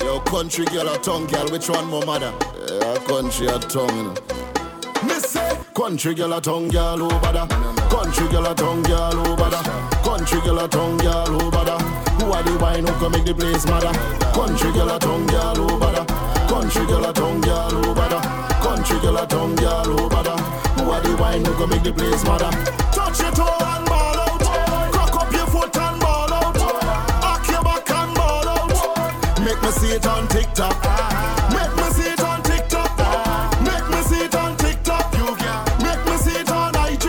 Yo, 0.00 0.20
country 0.20 0.64
girl 0.66 0.88
or 0.88 0.98
tongue 0.98 1.26
girl, 1.26 1.48
which 1.48 1.68
one 1.68 1.86
more 1.86 2.04
mother? 2.04 2.32
Uh, 2.82 2.98
country 3.06 3.48
or 3.48 3.58
tongue, 3.58 3.96
you 3.96 4.02
know. 4.04 4.14
Say, 5.18 5.58
country 5.74 6.14
girl 6.14 6.34
or 6.34 6.40
tongue 6.40 6.68
girl 6.68 7.02
over 7.02 7.32
there. 7.32 7.46
Country 7.90 8.28
girl 8.28 8.46
or 8.46 8.54
tongue 8.54 8.82
girl 8.82 9.26
over 9.26 9.50
there. 9.50 9.62
Country 10.02 10.40
girl 10.40 10.60
or 10.60 10.68
tongue 10.68 10.96
girl 10.98 11.42
over 11.42 11.64
there. 11.64 11.78
Who 11.78 12.32
are 12.32 12.42
the 12.42 12.58
wine 12.58 12.86
who 12.86 12.92
can 12.98 13.12
make 13.12 13.24
the 13.24 13.34
place 13.34 13.66
mother? 13.66 13.92
Country 14.32 14.72
girl 14.72 14.90
or 14.90 14.98
tongue 14.98 15.26
girl 15.26 15.70
over 15.70 15.92
there. 15.92 16.06
Country 16.48 16.86
girl 16.86 17.06
or 17.06 17.12
tongue 17.12 17.40
girl 17.42 17.86
over 17.86 18.08
there. 18.08 18.47
Country 18.78 19.00
girl 19.00 19.18
or 19.18 19.26
tongue 19.26 19.56
girl. 19.56 19.82
Who 19.82 20.90
are 20.92 21.00
the 21.02 21.16
wine 21.16 21.44
who 21.44 21.52
can 21.56 21.68
make 21.68 21.82
the 21.82 21.92
place 21.92 22.22
mother? 22.22 22.48
Touch 22.94 23.18
your 23.18 23.32
toe 23.32 23.58
and 23.60 23.84
ball 23.86 24.20
out. 24.22 24.40
Cock 24.92 25.16
up 25.16 25.32
your 25.32 25.46
foot 25.48 25.76
and 25.76 26.00
ball 26.00 26.32
out. 26.32 26.56
Arc 27.24 27.48
your 27.50 27.64
back 27.64 27.90
and 27.90 28.14
ball 28.14 28.48
out. 28.48 29.40
Make 29.40 29.60
me 29.60 29.70
see 29.72 29.96
it 29.96 30.06
on 30.06 30.28
TikTok. 30.28 30.78
Make 31.50 31.74
me 31.74 31.90
see 31.90 32.06
it 32.06 32.20
on 32.20 32.40
TikTok. 32.44 32.94
Make 33.66 33.88
me 33.90 34.00
see 34.02 34.22
it 34.22 34.34
on 34.36 34.56
TikTok. 34.56 35.12
You 35.18 35.34
can 35.34 35.58
make 35.82 36.06
me 36.06 36.16
see 36.18 36.38
it 36.38 36.48
on 36.48 36.70
IG. 36.76 37.06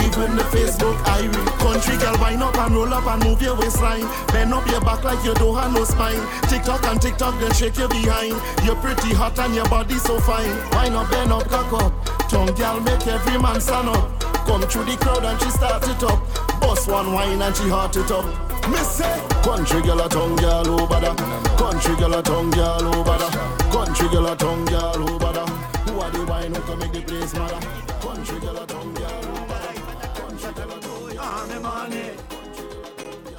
Even 0.00 0.34
the 0.34 0.48
Facebook 0.48 0.96
I 1.04 1.26
read. 1.26 1.55
Country 1.76 1.98
girl, 1.98 2.16
wind 2.20 2.42
up 2.42 2.56
and 2.56 2.74
roll 2.74 2.94
up 2.94 3.04
and 3.04 3.22
move 3.22 3.42
your 3.42 3.54
waistline. 3.54 4.08
Bend 4.28 4.54
up 4.54 4.66
your 4.66 4.80
back 4.80 5.04
like 5.04 5.22
you 5.22 5.34
don't 5.34 5.54
have 5.60 5.74
no 5.74 5.84
spine. 5.84 6.26
TikTok 6.48 6.82
and 6.86 7.02
TikTok, 7.02 7.38
then 7.38 7.52
shake 7.52 7.76
your 7.76 7.88
behind. 7.88 8.32
You're 8.64 8.76
pretty 8.76 9.12
hot 9.12 9.38
and 9.38 9.54
your 9.54 9.68
body 9.68 9.98
so 9.98 10.18
fine. 10.18 10.48
Wind 10.70 10.96
up, 10.96 11.10
bend 11.10 11.32
up, 11.32 11.46
cock 11.50 11.70
up. 11.74 11.92
Tongue 12.30 12.54
girl, 12.54 12.80
make 12.80 13.06
every 13.06 13.38
man 13.38 13.60
stand 13.60 13.90
up. 13.90 14.08
Come 14.46 14.62
through 14.62 14.86
the 14.86 14.96
crowd 14.96 15.22
and 15.22 15.38
she 15.42 15.50
start 15.50 15.86
it 15.86 16.02
up. 16.02 16.18
Bust 16.62 16.88
one 16.88 17.12
wine 17.12 17.42
and 17.42 17.54
she 17.54 17.68
heart 17.68 17.94
it 17.94 18.10
up. 18.10 18.24
Me 18.70 18.78
say, 18.78 19.20
country 19.44 19.82
girl 19.82 20.00
a 20.00 20.08
tongue 20.08 20.36
girl 20.36 20.62
oh, 20.64 20.80
over 20.80 20.98
there. 20.98 21.14
Country 21.58 21.94
girl 21.96 22.14
a 22.14 22.22
tongue 22.22 22.50
girl 22.52 22.78
oh, 22.80 23.00
over 23.00 23.18
there. 23.18 23.70
Country 23.70 24.08
girl 24.08 24.32
a 24.32 24.34
tongue 24.34 24.64
girl 24.64 24.94
oh, 24.96 25.14
over 25.14 25.30
there. 25.30 25.46
Who 25.92 26.00
are 26.00 26.10
the 26.10 26.24
wine 26.24 26.54
who 26.54 26.62
can 26.62 26.78
make 26.78 26.92
the 26.92 27.02
place 27.02 27.34
mother? 27.34 27.85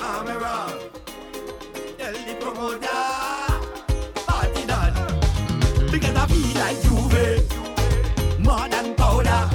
I'm. 0.10 0.26
Tell 1.98 2.14
the 2.14 2.36
promoter. 2.40 3.04
Party 4.26 4.66
done. 4.66 4.94
Because 5.92 6.16
I 6.16 6.26
feel 6.28 6.54
like 6.62 6.78
J'ouvert. 6.84 7.44
More 8.40 8.70
than 8.70 8.96
powder. 8.96 9.50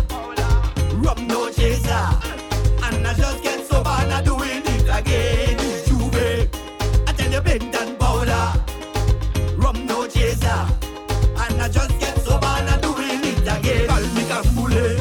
Rum 0.96 1.26
no 1.26 1.50
chaser. 1.50 2.06
And 2.84 3.06
I 3.06 3.14
just 3.16 3.42
get 3.42 3.66
so 3.66 3.82
bad 3.82 4.10
at 4.10 4.24
doing 4.26 4.62
it 4.64 4.88
again. 4.98 5.58
J'ouvert. 5.86 6.48
I 7.08 7.12
tell 7.12 7.32
you 7.32 7.40
bend 7.40 7.74
and 7.74 7.98
powder. 7.98 8.52
Rum 9.56 9.86
no 9.86 10.06
chaser. 10.06 10.66
And 11.42 11.62
I 11.62 11.68
just 11.70 11.98
get 11.98 12.18
so 12.18 12.38
bad 12.38 12.68
at 12.68 12.82
doing 12.82 13.24
it 13.24 13.40
again. 13.40 13.88
Call 13.88 14.02
me 14.14 14.22
Canboulay. 14.30 14.96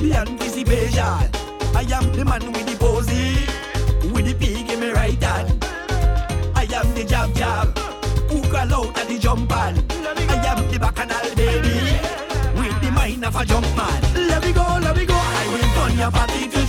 The 0.00 0.14
anticipation. 0.14 1.30
I 1.72 1.82
am 1.92 2.12
the 2.12 2.24
man 2.26 2.52
with 2.52 2.69
Call 8.60 8.74
out 8.74 8.98
at 8.98 9.08
the 9.08 9.18
jump 9.18 9.48
man. 9.48 9.74
I 9.88 10.34
am 10.52 10.68
the 10.70 10.78
bacchanal 10.78 11.34
baby. 11.34 11.96
With 12.60 12.78
the 12.82 12.90
mind 12.90 13.24
of 13.24 13.34
a 13.34 13.42
jump 13.46 13.64
man. 13.74 14.02
Let 14.28 14.44
me 14.44 14.52
go, 14.52 14.60
let 14.82 14.94
me 14.94 15.06
go. 15.06 15.14
I 15.16 15.46
will 15.50 15.88
turn 15.88 15.98
your 15.98 16.10
body 16.10 16.46
to 16.46 16.59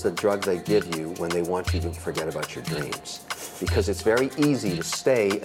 is 0.00 0.04
the 0.04 0.10
drug 0.12 0.42
they 0.42 0.58
give 0.58 0.96
you 0.96 1.10
when 1.18 1.28
they 1.28 1.42
want 1.42 1.74
you 1.74 1.80
to 1.80 1.90
forget 1.92 2.26
about 2.26 2.54
your 2.54 2.64
dreams. 2.64 3.20
Because 3.60 3.90
it's 3.90 4.00
very 4.00 4.30
easy 4.38 4.74
to 4.76 4.82
stay 4.82 5.42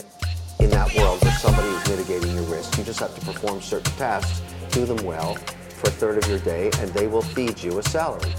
in 0.59 0.69
that 0.69 0.95
world 0.95 1.21
where 1.21 1.33
somebody 1.33 1.67
is 1.67 1.89
mitigating 1.89 2.33
your 2.33 2.43
risk. 2.43 2.77
You 2.77 2.85
just 2.85 3.01
have 3.01 3.13
to 3.15 3.25
perform 3.25 3.61
certain 3.61 3.91
tasks, 3.97 4.41
do 4.71 4.85
them 4.85 5.05
well 5.05 5.35
for 5.35 5.89
a 5.89 5.91
third 5.91 6.23
of 6.23 6.29
your 6.29 6.39
day, 6.39 6.71
and 6.79 6.89
they 6.93 7.07
will 7.07 7.21
feed 7.21 7.61
you 7.61 7.79
a 7.79 7.83
salary. 7.83 8.31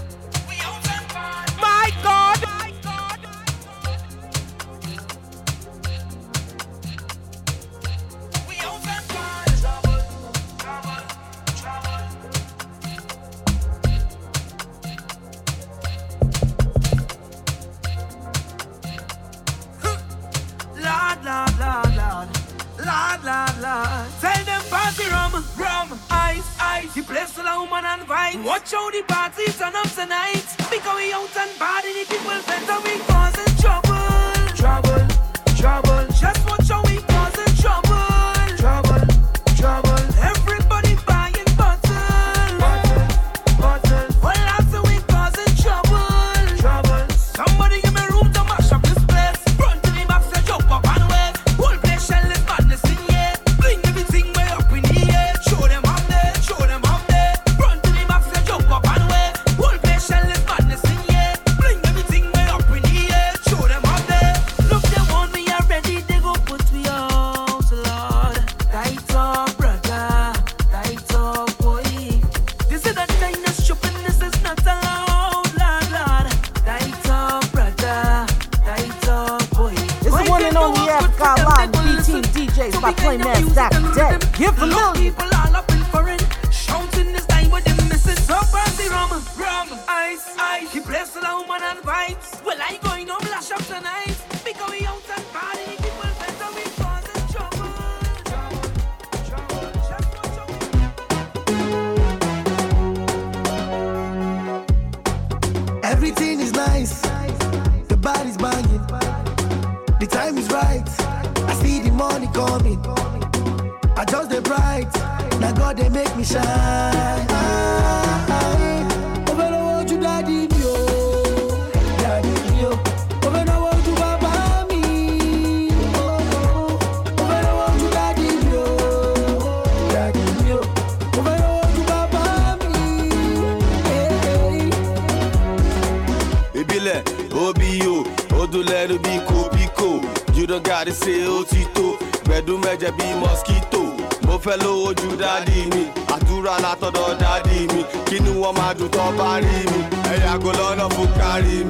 The 31.93 32.05
people 32.05 32.41
better 32.47 32.81
we 32.83 32.99
causing 32.99 33.06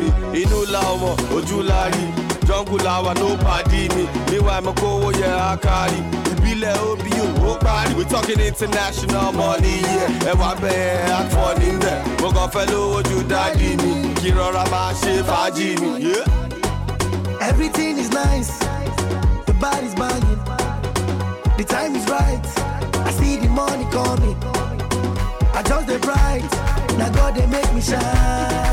lórí 0.07 0.41
inú 0.41 0.59
la 0.71 0.79
ọmọ 0.93 1.11
ojú 1.35 1.61
la 1.63 1.81
rí. 1.93 2.05
Wà 3.05 3.13
ló 3.21 3.29
pàdé 3.43 3.81
mi 3.95 4.03
níwà 4.31 4.53
ẹ̀mọ́ 4.59 4.73
kówó 4.79 5.09
yẹ 5.21 5.29
á 5.49 5.55
kárí. 5.65 5.99
Ìbílẹ̀ 6.31 6.73
òbí 6.89 7.11
parí. 7.63 7.93
we 7.97 8.03
talking 8.05 8.39
international 8.39 9.31
money 9.33 9.79
yeah. 9.81 10.31
Ẹwà 10.31 10.49
bẹ́ẹ̀ 10.61 11.07
àtọ̀ 11.19 11.49
níbẹ̀ 11.59 11.97
mo 12.21 12.27
kàn 12.35 12.49
fẹ́ 12.53 12.65
lówó 12.71 12.99
ju 13.09 13.17
dáàdi 13.31 13.69
mi. 13.81 13.91
Kí 14.21 14.29
rọra 14.37 14.63
máa 14.71 14.91
ṣe 15.01 15.13
fàájì 15.29 15.67
mi. 15.81 15.89
everything 17.49 17.97
is 17.97 18.09
nice. 18.09 18.51
The 19.47 19.53
bar 19.61 19.79
is 19.87 19.93
banging. 19.95 20.41
The 21.57 21.63
time 21.63 21.95
is 21.95 22.05
right. 22.09 22.45
I 23.07 23.11
see 23.19 23.37
the 23.43 23.49
money 23.49 23.85
coming. 23.97 24.37
I 25.57 25.61
just 25.69 25.87
dey 25.87 25.97
bright. 26.07 26.51
Na 26.97 27.09
god 27.09 27.35
dey 27.35 27.45
make 27.47 27.71
me 27.73 27.81
shine. 27.81 28.66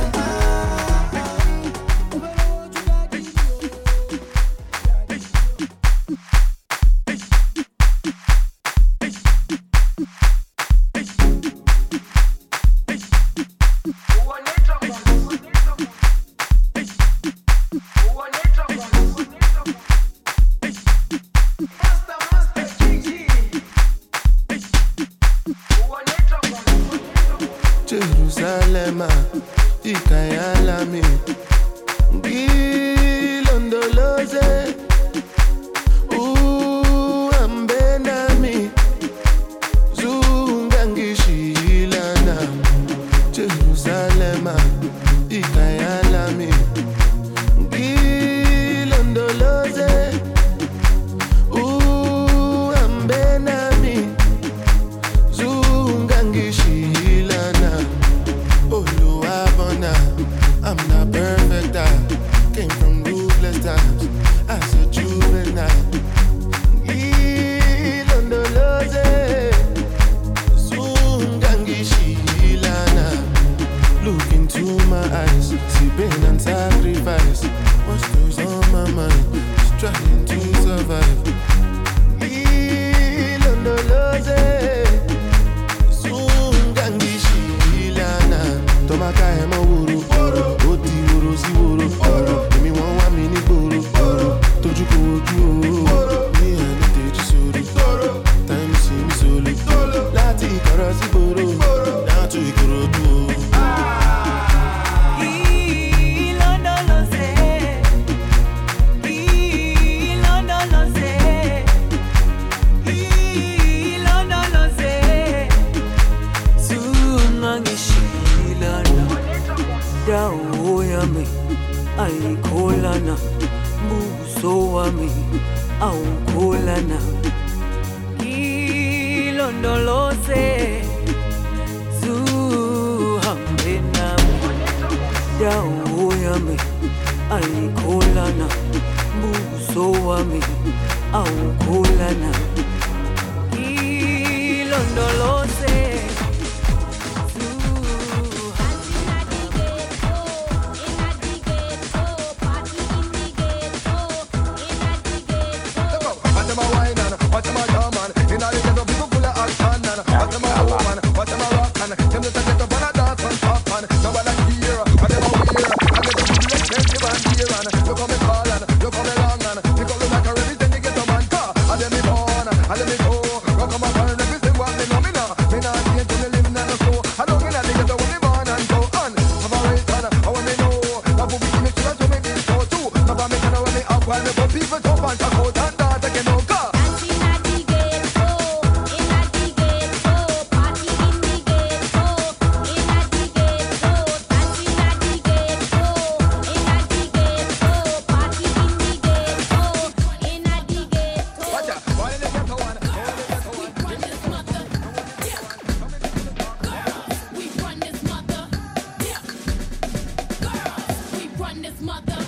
this 211.64 211.80
mother. 211.80 212.24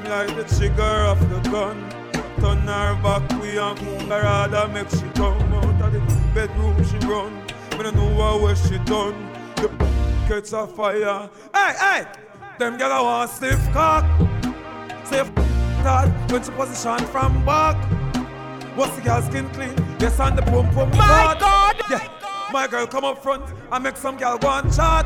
Them 0.00 0.10
like 0.10 0.36
the 0.36 0.56
trigger 0.56 0.82
of 0.82 1.20
the 1.28 1.50
gun. 1.50 1.90
Turn 2.40 2.58
her 2.58 2.98
back, 3.02 3.42
we 3.42 3.58
and 3.58 3.78
her 3.78 4.22
rather 4.22 4.68
make 4.68 4.88
she 4.90 5.08
come 5.14 5.52
out 5.54 5.82
of 5.82 5.92
the 5.92 6.00
bedroom 6.34 6.76
she 6.84 6.96
run. 7.06 7.34
Me 7.72 7.82
don't 7.82 7.96
know 7.96 8.14
what 8.16 8.40
where 8.40 8.56
she 8.56 8.78
done. 8.84 9.30
The 9.56 9.68
catch 10.26 10.52
a 10.52 10.66
fire. 10.66 11.28
Hey, 11.54 11.74
hey, 11.78 12.06
them 12.58 12.78
gyal 12.78 13.04
want 13.04 13.30
stiff 13.30 13.60
cock. 13.72 14.04
Say 15.04 15.22
that 15.82 16.30
when 16.30 16.42
she 16.42 16.50
position 16.52 17.06
from 17.06 17.44
back. 17.44 17.76
What's 18.76 18.96
the 18.96 19.02
girl 19.02 19.20
skin 19.22 19.48
clean? 19.50 19.74
Yes, 19.98 20.18
on 20.20 20.36
the 20.36 20.42
pump 20.42 20.72
pump. 20.72 20.94
My 20.94 21.36
God! 21.38 21.76
Yeah, 21.90 22.08
my 22.52 22.66
girl 22.66 22.86
come 22.86 23.04
up 23.04 23.22
front 23.22 23.44
and 23.70 23.84
make 23.84 23.96
some 23.96 24.16
girl 24.16 24.38
go 24.38 24.48
and 24.48 24.72
chat. 24.72 25.04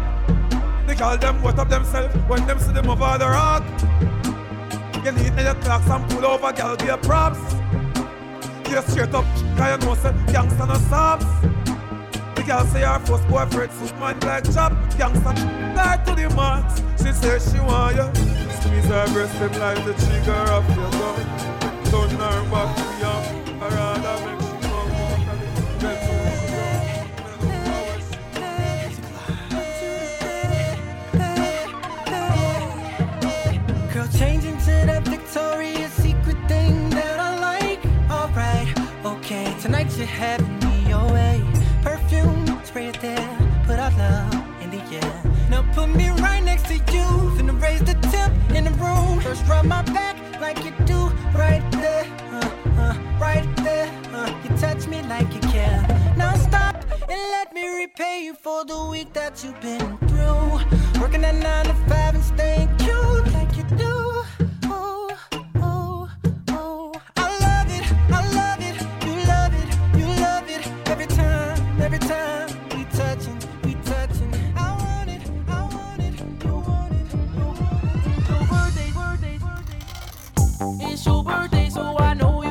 The 0.87 0.95
girl 0.95 1.17
them 1.17 1.43
wet 1.43 1.59
up 1.59 1.71
themselves 1.71 2.15
when 2.29 2.47
them 2.47 2.59
see 2.61 2.73
them 2.73 2.89
over 2.91 3.19
the 3.19 3.27
rock. 3.27 3.65
You 5.05 5.13
need 5.13 5.39
your 5.39 5.55
clocks 5.57 5.87
and 5.91 6.09
pull 6.09 6.25
over, 6.25 6.51
girl, 6.51 6.77
be 6.79 6.89
a 6.89 6.97
props. 6.97 7.39
Get 8.65 8.89
straight 8.89 9.13
up, 9.13 9.27
cause 9.55 9.83
you 9.83 9.87
know 9.87 9.95
say 9.97 10.13
gangsta 10.33 10.67
no 10.67 10.79
sobs. 10.89 11.27
The 12.35 12.43
girl 12.43 12.65
say 12.65 12.81
her 12.81 12.99
first 13.01 13.29
boyfriend 13.29 13.71
suit 13.73 13.95
man 14.01 14.19
like 14.21 14.45
chop. 14.51 14.73
Gangsta 14.97 15.35
die 15.75 16.03
to 16.07 16.15
the 16.15 16.35
max. 16.35 16.81
She 17.03 17.13
say 17.13 17.39
she 17.39 17.61
want 17.61 17.97
you. 17.97 18.09
Squeeze 18.63 18.87
her 18.87 19.07
breast 19.13 19.39
them 19.39 19.53
like 19.61 19.85
the 19.85 19.93
trigger 20.07 20.33
of 20.33 20.67
your 20.75 20.91
gun. 20.93 21.85
Turn 21.91 22.09
her 22.09 22.51
back 22.51 22.77
to 22.77 22.83
you. 22.83 23.05
I 23.07 23.44
that 35.35 35.61
a 35.61 35.89
Secret 35.89 36.37
thing 36.49 36.91
that 36.91 37.19
I 37.19 37.39
like. 37.39 37.85
Alright, 38.11 38.69
okay, 39.05 39.55
tonight 39.61 39.91
you're 39.97 40.07
having 40.07 40.59
me 40.61 40.89
your 40.89 41.05
way. 41.13 41.43
Perfume, 41.83 42.61
spray 42.65 42.89
it 42.89 43.01
there, 43.01 43.39
put 43.67 43.79
out 43.79 43.97
love 43.99 44.33
in 44.63 44.71
the 44.71 44.81
air. 44.93 45.23
Now 45.51 45.63
put 45.73 45.89
me 45.89 46.11
right 46.23 46.43
next 46.43 46.67
to 46.67 46.75
you, 46.75 47.07
finna 47.37 47.61
raise 47.61 47.81
the 47.81 47.95
temp 48.13 48.35
in 48.55 48.65
the 48.65 48.71
room. 48.73 49.21
First 49.21 49.47
rub 49.49 49.65
my 49.65 49.83
back 49.83 50.17
like 50.41 50.65
you 50.65 50.73
do, 50.87 51.09
right 51.37 51.65
there, 51.73 52.07
uh, 52.33 52.51
uh, 52.79 52.95
right 53.19 53.47
there. 53.57 53.91
Uh, 54.13 54.31
you 54.45 54.57
touch 54.57 54.87
me 54.87 55.03
like 55.03 55.33
you 55.35 55.41
care. 55.51 55.83
Now 56.17 56.35
stop 56.37 56.77
and 57.09 57.21
let 57.37 57.53
me 57.53 57.67
repay 57.83 58.25
you 58.25 58.35
for 58.35 58.65
the 58.65 58.87
week 58.87 59.13
that 59.15 59.43
you've 59.43 59.61
been 59.61 59.99
through. 60.09 61.01
Working 61.01 61.25
at 61.25 61.35
nine 61.35 61.67
to 61.67 61.75
five 61.89 62.15
and 62.15 62.25
staying 62.25 62.69
cute 62.79 63.33
like 63.33 63.57
you 63.57 63.65
do. 63.77 64.04
It's 80.95 81.05
your 81.07 81.25
birthday, 81.25 81.69
so 81.71 81.97
I 81.99 82.15
know 82.15 82.44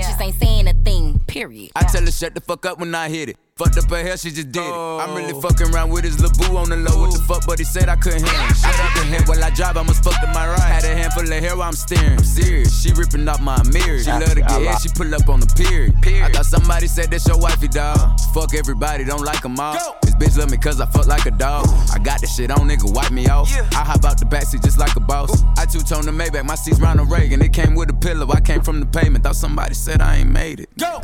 chopper. 0.00 0.16
Broke 0.16 0.18
bitches 0.18 0.24
ain't 0.26 0.34
saying 0.42 0.68
a 0.68 0.72
thing, 0.84 1.18
period. 1.26 1.72
I 1.76 1.84
tell 1.84 2.04
her 2.04 2.10
shut 2.10 2.34
the 2.34 2.40
fuck 2.40 2.66
up 2.66 2.78
when 2.78 2.94
I 2.94 3.08
hit 3.08 3.30
it. 3.30 3.36
Fucked 3.58 3.76
up 3.76 3.90
her 3.90 3.96
hair, 3.98 4.16
she 4.16 4.30
just 4.30 4.52
did 4.52 4.62
it. 4.62 4.70
I'm 4.70 5.16
really 5.16 5.34
fucking 5.42 5.74
around 5.74 5.90
with 5.90 6.04
his 6.04 6.20
lil' 6.20 6.30
boo 6.38 6.56
on 6.56 6.70
the 6.70 6.76
low. 6.76 7.02
What 7.02 7.10
the 7.10 7.18
fuck, 7.26 7.44
but 7.44 7.58
he 7.58 7.64
said 7.64 7.88
I 7.88 7.96
couldn't 7.96 8.22
hear 8.22 8.32
him. 8.32 8.54
Shut 8.54 8.78
up 8.78 8.96
and 9.02 9.10
hit 9.10 9.26
while 9.26 9.42
I 9.42 9.50
drive, 9.50 9.76
I 9.76 9.82
must 9.82 10.04
fuck 10.04 10.14
to 10.20 10.28
my 10.28 10.46
right. 10.46 10.60
Had 10.60 10.84
a 10.84 10.94
handful 10.94 11.24
of 11.24 11.28
hair 11.28 11.56
while 11.56 11.66
I'm 11.66 11.74
steering. 11.74 12.18
I'm 12.18 12.24
serious, 12.24 12.70
she 12.80 12.92
ripping 12.92 13.26
off 13.26 13.40
my 13.40 13.60
mirror. 13.72 13.98
She 13.98 14.12
love 14.12 14.30
to 14.30 14.42
get 14.42 14.62
hit, 14.62 14.80
she 14.80 14.88
pull 14.94 15.12
up 15.12 15.28
on 15.28 15.40
the 15.40 15.50
period. 15.58 15.92
I 16.22 16.30
thought 16.30 16.46
somebody 16.46 16.86
said 16.86 17.10
that's 17.10 17.26
your 17.26 17.36
wifey, 17.36 17.66
dog. 17.66 17.98
Fuck 18.32 18.54
everybody, 18.54 19.02
don't 19.02 19.24
like 19.24 19.42
them 19.42 19.58
all. 19.58 19.74
This 20.02 20.14
bitch 20.14 20.38
love 20.38 20.52
me 20.52 20.56
cause 20.56 20.80
I 20.80 20.86
fuck 20.86 21.08
like 21.08 21.26
a 21.26 21.32
dog. 21.32 21.66
I 21.92 21.98
got 21.98 22.20
this 22.20 22.36
shit 22.36 22.52
on, 22.52 22.68
nigga, 22.68 22.94
wipe 22.94 23.10
me 23.10 23.26
off. 23.26 23.50
I 23.74 23.82
hop 23.82 24.04
out 24.04 24.20
the 24.20 24.26
backseat 24.26 24.62
just 24.62 24.78
like 24.78 24.94
a 24.94 25.00
boss. 25.00 25.42
I 25.58 25.66
two-tone 25.66 26.06
the 26.06 26.12
Maybach, 26.12 26.44
my 26.44 26.54
seat's 26.54 26.80
Ronald 26.80 27.10
Reagan. 27.10 27.42
It 27.42 27.52
came 27.52 27.74
with 27.74 27.90
a 27.90 27.94
pillow, 27.94 28.30
I 28.30 28.40
came 28.40 28.62
from 28.62 28.78
the 28.78 28.86
pavement. 28.86 29.24
Thought 29.24 29.34
somebody 29.34 29.74
said 29.74 30.00
I 30.00 30.18
ain't 30.18 30.30
made 30.30 30.60
it. 30.60 30.70
Go! 30.78 31.02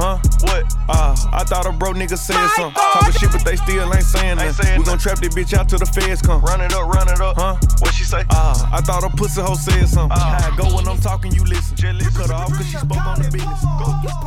Huh? 0.00 0.18
What? 0.48 0.64
Uh, 0.88 1.14
I 1.30 1.44
thought 1.44 1.66
a 1.66 1.72
bro 1.72 1.92
nigga 1.92 2.16
said 2.16 2.48
something. 2.56 2.72
Talking 2.72 3.12
shit, 3.12 3.32
but 3.32 3.44
they 3.44 3.56
still 3.56 3.92
ain't 3.92 4.02
saying 4.02 4.36
nothing. 4.36 4.78
We 4.78 4.84
gon' 4.84 4.98
trap 4.98 5.18
this 5.18 5.34
bitch 5.34 5.52
out 5.52 5.68
till 5.68 5.78
the 5.78 5.84
feds 5.84 6.22
come. 6.22 6.40
Run 6.42 6.62
it 6.62 6.72
up, 6.72 6.88
run 6.88 7.08
it 7.08 7.20
up. 7.20 7.36
Huh? 7.36 7.56
What 7.80 7.92
she 7.92 8.04
say? 8.04 8.24
Uh, 8.30 8.70
I 8.72 8.80
thought 8.80 9.04
a 9.04 9.10
pussy 9.14 9.42
hoe 9.42 9.54
said 9.54 9.86
something. 9.88 10.16
Uh, 10.18 10.50
I 10.50 10.56
go 10.56 10.74
when 10.74 10.88
I'm 10.88 10.98
talking, 10.98 11.32
you 11.32 11.44
listen. 11.44 11.76
Just 11.76 12.16
cut 12.16 12.28
her 12.28 12.34
off 12.34 12.48
cause 12.48 12.66
she 12.66 12.78
spoke 12.78 13.06
on 13.06 13.20
the 13.20 13.30
business. 13.30 13.64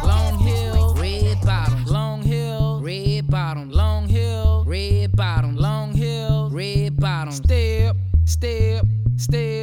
Long 0.04 0.38
hill, 0.40 0.94
red 0.96 1.42
bottom. 1.42 1.86
Long 1.86 2.22
hill, 2.22 2.80
red 2.82 3.28
bottom. 3.28 3.72
Long 3.72 4.08
hill, 4.08 4.64
red 4.68 5.16
bottom. 5.16 5.56
Long 5.56 5.94
hill, 5.94 6.50
red 6.52 7.00
bottom. 7.00 7.34
Step, 7.34 7.96
step, 8.26 8.86
step, 9.18 9.63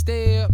step, 0.00 0.50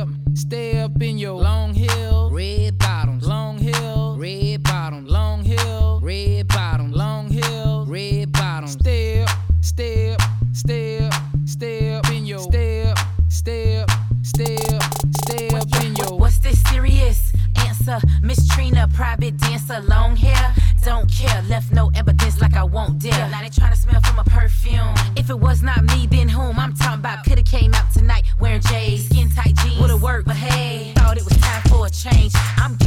up, 0.00 0.08
stay 0.34 0.78
up 0.78 1.02
in 1.02 1.18
your 1.18 1.34
long 1.34 1.74
hill, 1.74 2.30
red 2.30 2.78
bottoms. 2.78 3.26
Long 3.26 3.58
hill, 3.58 4.16
red 4.16 4.62
bottom. 4.62 5.04
Long 5.06 5.42
hill, 5.42 6.00
red 6.00 6.46
bottom. 6.46 6.92
Long 6.92 7.28
hill, 7.28 7.86
red 7.86 8.30
bottom. 8.30 8.68
Stay 8.68 9.22
up, 9.22 9.30
stay 9.60 10.12
up, 10.12 10.20
stay 10.52 10.98
up, 11.04 11.14
stay 11.44 11.92
up 11.92 12.08
in 12.10 12.24
your 12.24 12.38
step, 12.38 12.98
step, 13.28 13.90
step, 14.22 14.82
step 15.24 15.82
in 15.82 15.96
your. 15.96 16.16
What's 16.16 16.38
this 16.38 16.62
serious? 16.70 17.32
Answer, 17.66 17.98
Miss 18.22 18.46
Trina, 18.48 18.88
private 18.94 19.36
dancer, 19.38 19.80
long 19.88 20.14
hair. 20.14 20.54
Don't 20.84 21.08
care, 21.10 21.42
left 21.48 21.72
no 21.72 21.90
evidence 21.94 22.40
like 22.40 22.54
I 22.54 22.64
won't 22.64 22.98
dare. 22.98 23.28
Now 23.30 23.40
they 23.40 23.48
tryna 23.48 23.76
smell 23.76 24.00
from 24.00 24.18
a 24.18 24.24
perfume. 24.24 24.94
If 25.16 25.30
it 25.30 25.38
was 25.38 25.62
not 25.62 25.84
me, 25.84 26.08
then 26.08 26.28
whom? 26.28 26.58
I'm 26.58 26.74
talking 26.74 26.98
about 26.98 27.24
change. 32.02 32.32
I'm 32.56 32.81